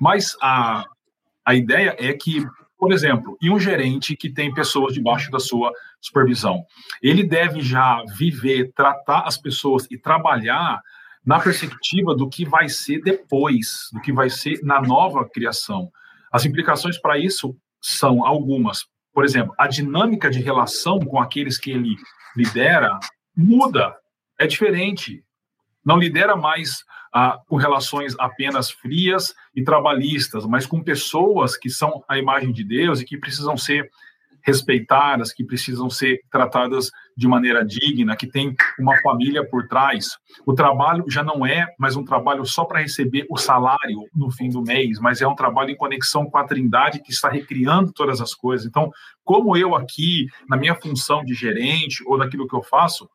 [0.00, 0.84] Mas a,
[1.44, 2.46] a ideia é que
[2.80, 5.70] por exemplo, e um gerente que tem pessoas debaixo da sua
[6.00, 6.64] supervisão,
[7.02, 10.80] ele deve já viver, tratar as pessoas e trabalhar
[11.24, 15.90] na perspectiva do que vai ser depois, do que vai ser na nova criação.
[16.32, 18.86] As implicações para isso são algumas.
[19.12, 21.96] Por exemplo, a dinâmica de relação com aqueles que ele
[22.34, 22.98] lidera
[23.36, 23.94] muda,
[24.38, 25.22] é diferente
[25.84, 26.82] não lidera mais
[27.48, 33.00] com relações apenas frias e trabalhistas, mas com pessoas que são a imagem de Deus
[33.00, 33.90] e que precisam ser
[34.42, 40.08] respeitadas, que precisam ser tratadas de maneira digna, que tem uma família por trás.
[40.46, 44.48] O trabalho já não é mais um trabalho só para receber o salário no fim
[44.48, 48.20] do mês, mas é um trabalho em conexão com a Trindade que está recriando todas
[48.20, 48.66] as coisas.
[48.66, 48.90] Então,
[49.24, 53.08] como eu aqui, na minha função de gerente ou daquilo que eu faço,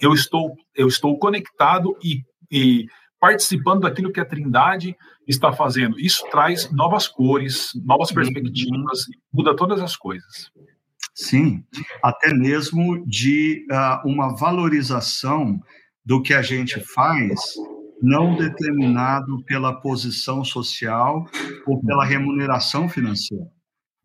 [0.00, 2.86] eu estou, eu estou conectado e, e
[3.20, 4.96] participando daquilo que a Trindade
[5.28, 6.00] está fazendo.
[6.00, 10.50] Isso traz novas cores, novas perspectivas, muda todas as coisas.
[11.14, 11.62] Sim,
[12.02, 15.60] até mesmo de uh, uma valorização
[16.04, 17.38] do que a gente faz,
[18.02, 21.26] não determinado pela posição social
[21.66, 23.46] ou pela remuneração financeira.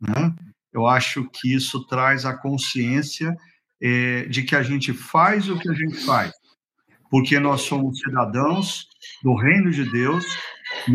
[0.01, 0.35] Né?
[0.73, 3.33] Eu acho que isso traz a consciência
[3.81, 6.33] é, de que a gente faz o que a gente faz,
[7.15, 8.89] porque nós somos cidadãos
[9.23, 10.25] do reino de Deus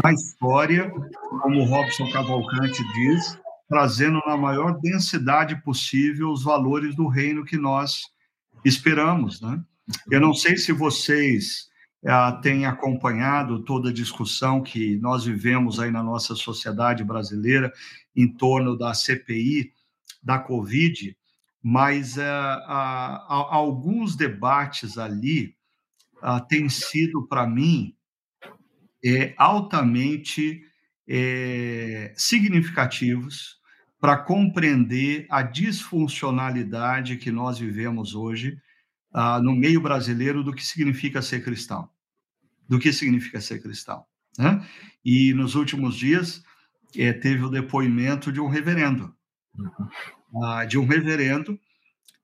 [0.05, 0.93] na história,
[1.41, 8.03] como Robson Cavalcante diz, trazendo na maior densidade possível os valores do reino que nós
[8.62, 9.64] esperamos, né?
[10.11, 11.71] Eu não sei se vocês
[12.07, 17.73] ah, têm acompanhado toda a discussão que nós vivemos aí na nossa sociedade brasileira
[18.14, 19.73] em torno da CPI
[20.23, 21.16] da Covid,
[21.62, 25.59] mas uh, uh, alguns debates ali
[26.23, 27.95] uh, têm sido, para mim,
[29.05, 30.62] é, altamente
[31.09, 33.59] é, significativos
[33.99, 38.59] para compreender a disfuncionalidade que nós vivemos hoje
[39.43, 41.91] no meio brasileiro do que significa ser cristão.
[42.68, 44.05] Do que significa ser cristão.
[44.39, 44.64] Né?
[45.05, 46.43] E nos últimos dias
[46.97, 49.12] é, teve o depoimento de um reverendo.
[49.59, 49.89] Uhum
[50.43, 51.59] ah, de um reverendo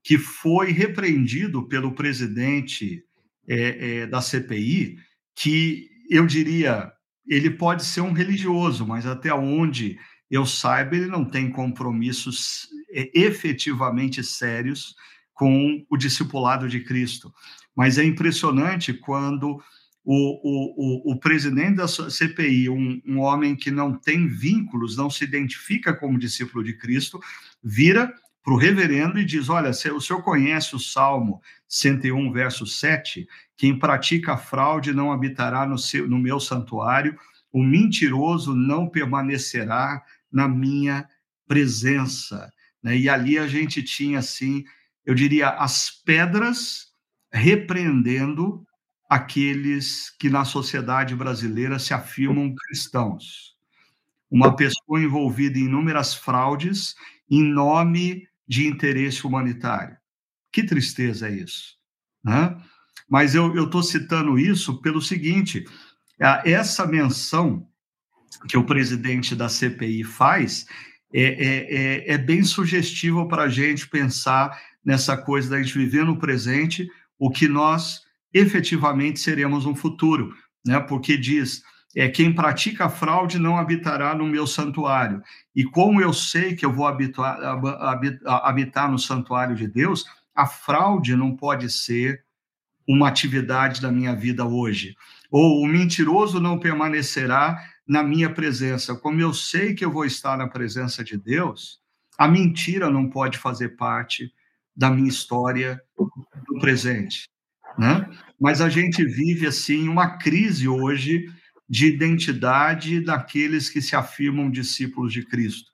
[0.03, 3.05] que foi repreendido pelo presidente
[3.49, 4.99] é, é, da CPI,
[5.35, 6.93] que eu diria,
[7.27, 9.99] ele pode ser um religioso, mas até onde
[10.31, 14.95] eu saiba, ele não tem compromissos é, efetivamente sérios
[15.33, 17.33] com o discipulado de Cristo.
[17.77, 19.61] Mas é impressionante quando
[20.03, 25.25] o, o, o, presidente da CPI, um, um homem que não tem vínculos, não se
[25.25, 27.21] identifica como discípulo de Cristo,
[27.63, 33.27] vira para o reverendo e diz: Olha, o senhor conhece o Salmo 101, verso 7?
[33.57, 37.19] Quem pratica fraude não habitará no, seu, no meu santuário,
[37.53, 41.09] o mentiroso não permanecerá na minha
[41.47, 42.53] presença.
[42.83, 42.99] Né?
[42.99, 44.65] E ali a gente tinha, assim,
[45.05, 46.93] eu diria, as pedras
[47.33, 48.67] repreendendo
[49.09, 53.55] aqueles que na sociedade brasileira se afirmam cristãos.
[54.31, 56.95] Uma pessoa envolvida em inúmeras fraudes
[57.31, 59.97] em nome de interesse humanitário.
[60.57, 61.75] Que tristeza é isso,
[62.25, 62.57] né?
[63.07, 65.67] Mas eu estou citando isso pelo seguinte:
[66.47, 67.69] essa menção
[68.49, 70.65] que o presidente da CPI faz
[71.13, 76.07] é, é, é, é bem sugestiva para a gente pensar nessa coisa da gente viver
[76.07, 76.89] no presente
[77.19, 78.01] o que nós
[78.33, 80.33] efetivamente seremos no futuro,
[80.65, 80.81] né?
[80.81, 81.61] Porque diz
[81.95, 85.23] é quem pratica fraude não habitará no meu santuário.
[85.55, 87.39] E como eu sei que eu vou habitar,
[88.43, 90.07] habitar no santuário de Deus,
[90.37, 92.23] a fraude não pode ser
[92.87, 94.95] uma atividade da minha vida hoje.
[95.31, 98.95] Ou o mentiroso não permanecerá na minha presença.
[98.95, 101.81] Como eu sei que eu vou estar na presença de Deus,
[102.19, 104.33] a mentira não pode fazer parte
[104.77, 107.29] da minha história do presente,
[107.79, 108.09] né?
[108.39, 111.27] Mas a gente vive assim uma crise hoje
[111.69, 115.71] de identidade daqueles que se afirmam discípulos de Cristo.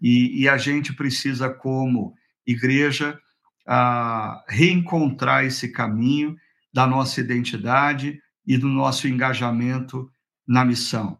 [0.00, 2.14] E, e a gente precisa, como
[2.46, 3.18] igreja,
[3.66, 6.36] a reencontrar esse caminho
[6.72, 10.10] da nossa identidade e do nosso engajamento
[10.46, 11.18] na missão.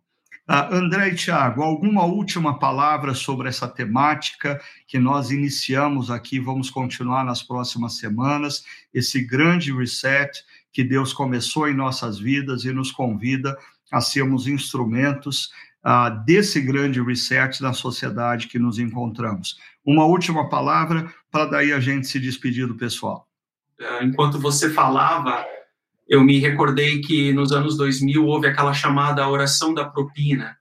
[0.49, 6.69] Uh, André e Tiago, alguma última palavra sobre essa temática que nós iniciamos aqui, vamos
[6.69, 12.91] continuar nas próximas semanas, esse grande reset que Deus começou em nossas vidas e nos
[12.91, 13.57] convida
[13.93, 15.51] a sermos instrumentos
[15.85, 19.57] uh, desse grande reset na sociedade que nos encontramos.
[19.85, 23.27] Uma última palavra para daí a gente se despedir do pessoal.
[23.79, 25.45] É, enquanto você falava,
[26.09, 30.57] eu me recordei que nos anos 2000 houve aquela chamada oração da propina,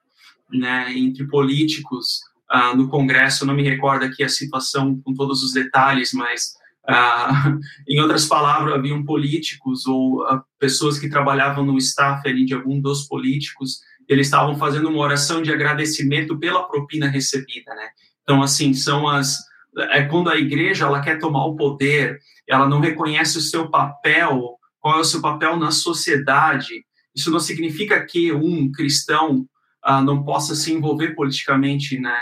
[0.51, 3.43] né, entre políticos uh, no Congresso.
[3.43, 6.55] Eu não me recordo aqui a situação com todos os detalhes, mas
[6.89, 12.53] uh, em outras palavras, haviam políticos ou uh, pessoas que trabalhavam no staff ali de
[12.53, 13.81] algum dos políticos.
[14.11, 17.89] Eles estavam fazendo uma oração de agradecimento pela propina recebida, né?
[18.23, 19.37] Então, assim, são as
[19.77, 24.57] é quando a igreja ela quer tomar o poder, ela não reconhece o seu papel
[24.81, 26.83] qual é o seu papel na sociedade.
[27.15, 29.47] Isso não significa que um cristão
[29.87, 32.17] uh, não possa se envolver politicamente né,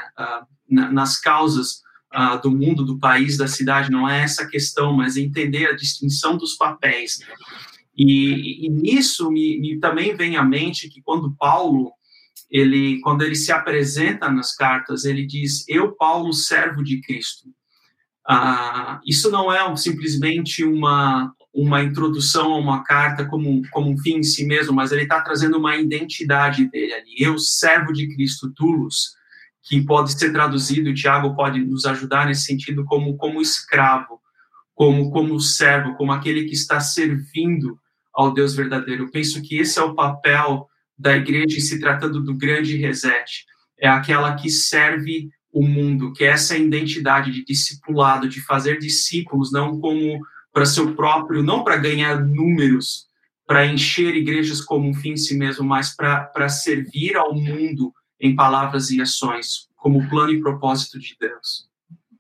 [0.70, 1.82] na, nas causas
[2.14, 3.90] uh, do mundo, do país, da cidade.
[3.90, 7.20] Não é essa a questão, mas entender a distinção dos papéis.
[8.00, 11.92] E, e nisso me, me, também vem à mente que quando Paulo
[12.50, 17.50] ele quando ele se apresenta nas cartas ele diz eu Paulo servo de Cristo
[18.28, 24.18] ah, isso não é simplesmente uma uma introdução a uma carta como, como um fim
[24.18, 27.16] em si mesmo, mas ele está trazendo uma identidade dele ali.
[27.18, 29.16] Eu, servo de Cristo, Tulos,
[29.64, 34.22] que pode ser traduzido, o Tiago pode nos ajudar nesse sentido, como, como escravo,
[34.74, 37.80] como, como servo, como aquele que está servindo
[38.20, 39.06] ao Deus verdadeiro.
[39.06, 40.68] Eu penso que esse é o papel
[40.98, 43.46] da igreja se tratando do grande reset.
[43.80, 49.54] É aquela que serve o mundo, que é essa identidade de discipulado, de fazer discípulos,
[49.54, 50.20] não como
[50.52, 53.08] para seu próprio, não para ganhar números,
[53.48, 58.36] para encher igrejas como um fim em si mesmo, mas para servir ao mundo em
[58.36, 61.70] palavras e ações, como plano e propósito de Deus.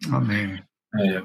[0.09, 0.63] Amém.
[0.95, 1.21] É,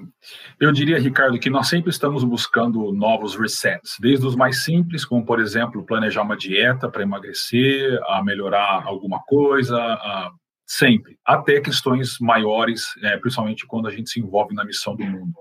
[0.61, 5.25] eu diria, Ricardo, que nós sempre estamos buscando novos resets, desde os mais simples, como,
[5.25, 10.31] por exemplo, planejar uma dieta para emagrecer, a melhorar alguma coisa, a,
[10.67, 15.35] sempre, até questões maiores, é, principalmente quando a gente se envolve na missão do mundo.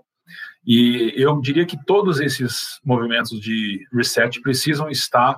[0.66, 5.38] E eu diria que todos esses movimentos de reset precisam estar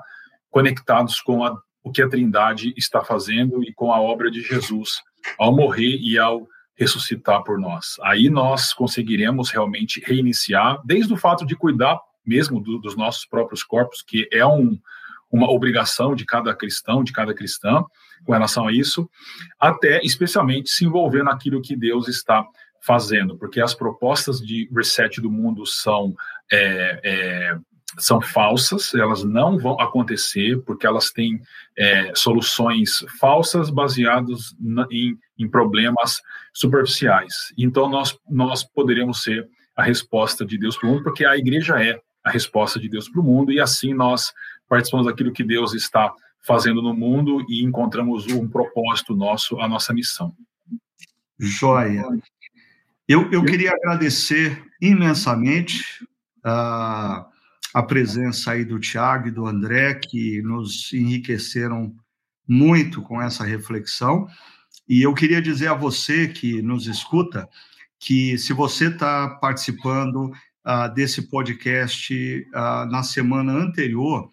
[0.52, 5.02] conectados com a, o que a Trindade está fazendo e com a obra de Jesus
[5.40, 7.96] ao morrer e ao ressuscitar por nós.
[8.04, 13.64] Aí nós conseguiremos realmente reiniciar, desde o fato de cuidar mesmo do, dos nossos próprios
[13.64, 14.80] corpos, que é um,
[15.32, 17.84] uma obrigação de cada cristão, de cada cristã,
[18.26, 19.10] com relação a isso,
[19.60, 22.46] até especialmente se envolver naquilo que Deus está
[22.82, 26.14] fazendo, porque as propostas de reset do mundo são
[26.52, 27.58] é, é,
[27.98, 31.42] são falsas, elas não vão acontecer porque elas têm
[31.78, 36.22] é, soluções falsas baseadas na, em, em, problemas
[36.54, 37.34] superficiais.
[37.58, 41.82] Então, nós, nós poderíamos ser a resposta de Deus para o mundo, porque a igreja
[41.82, 44.34] é a resposta de Deus para o mundo, e assim nós
[44.68, 49.94] participamos daquilo que Deus está fazendo no mundo e encontramos um propósito nosso, a nossa
[49.94, 50.36] missão.
[51.40, 52.04] Joia.
[53.08, 56.08] Eu, eu queria agradecer imensamente
[56.44, 57.28] a,
[57.76, 61.94] a presença aí do Tiago e do André, que nos enriqueceram
[62.48, 64.30] muito com essa reflexão.
[64.88, 67.50] E eu queria dizer a você que nos escuta
[68.00, 70.32] que se você está participando
[70.66, 74.30] uh, desse podcast uh, na semana anterior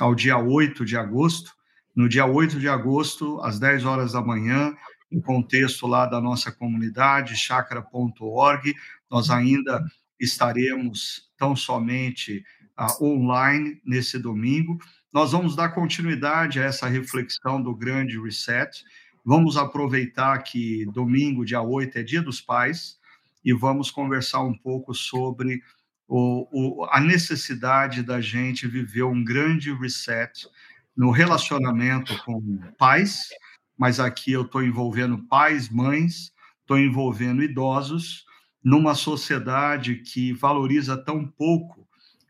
[0.00, 1.52] ao dia 8 de agosto,
[1.94, 4.74] no dia 8 de agosto, às 10 horas da manhã,
[5.12, 8.74] em contexto lá da nossa comunidade, chakra.org,
[9.10, 9.84] nós ainda
[10.18, 12.42] estaremos tão somente
[13.00, 14.78] online nesse domingo.
[15.12, 18.84] Nós vamos dar continuidade a essa reflexão do grande reset.
[19.24, 22.98] Vamos aproveitar que domingo, dia 8, é dia dos pais,
[23.44, 25.62] e vamos conversar um pouco sobre
[26.08, 30.48] o, o, a necessidade da gente viver um grande reset
[30.96, 32.40] no relacionamento com
[32.78, 33.28] pais,
[33.78, 38.24] mas aqui eu estou envolvendo pais, mães, estou envolvendo idosos,
[38.62, 41.85] numa sociedade que valoriza tão pouco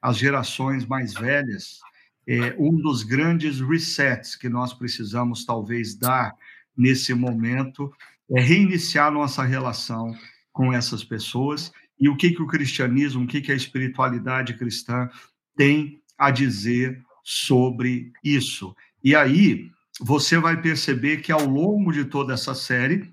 [0.06, 1.80] as gerações mais velhas.
[2.28, 6.32] É um dos grandes resets que nós precisamos talvez dar
[6.76, 7.92] nesse momento
[8.30, 10.16] é reiniciar nossa relação
[10.52, 15.10] com essas pessoas e o que, que o cristianismo, o que, que a espiritualidade cristã
[15.56, 18.76] tem a dizer sobre isso.
[19.02, 19.68] E aí
[20.00, 23.12] você vai perceber que ao longo de toda essa série,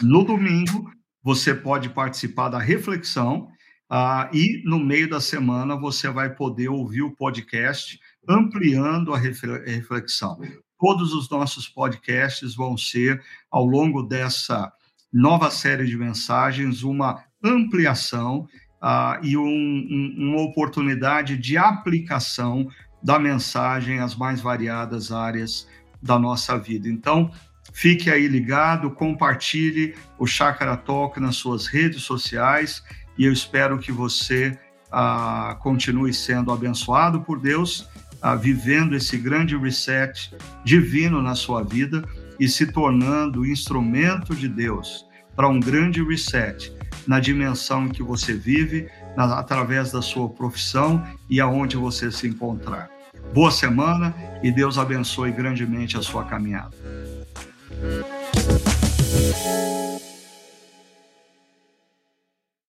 [0.00, 0.90] no domingo,
[1.22, 3.50] você pode participar da reflexão
[3.90, 10.40] uh, e no meio da semana você vai poder ouvir o podcast ampliando a reflexão.
[10.78, 14.72] Todos os nossos podcasts vão ser, ao longo dessa
[15.12, 18.46] nova série de mensagens, uma ampliação
[18.82, 22.68] uh, e um, um, uma oportunidade de aplicação
[23.02, 25.66] da mensagem às mais variadas áreas
[26.02, 26.88] da nossa vida.
[26.88, 27.30] Então,
[27.72, 32.82] fique aí ligado, compartilhe o Chakra Talk nas suas redes sociais
[33.18, 34.58] e eu espero que você
[34.88, 37.88] uh, continue sendo abençoado por Deus,
[38.22, 42.04] uh, vivendo esse grande reset divino na sua vida
[42.38, 46.72] e se tornando instrumento de Deus para um grande reset
[47.06, 52.26] na dimensão em que você vive, na, através da sua profissão e aonde você se
[52.26, 52.90] encontrar.
[53.32, 56.74] Boa semana e Deus abençoe grandemente a sua caminhada.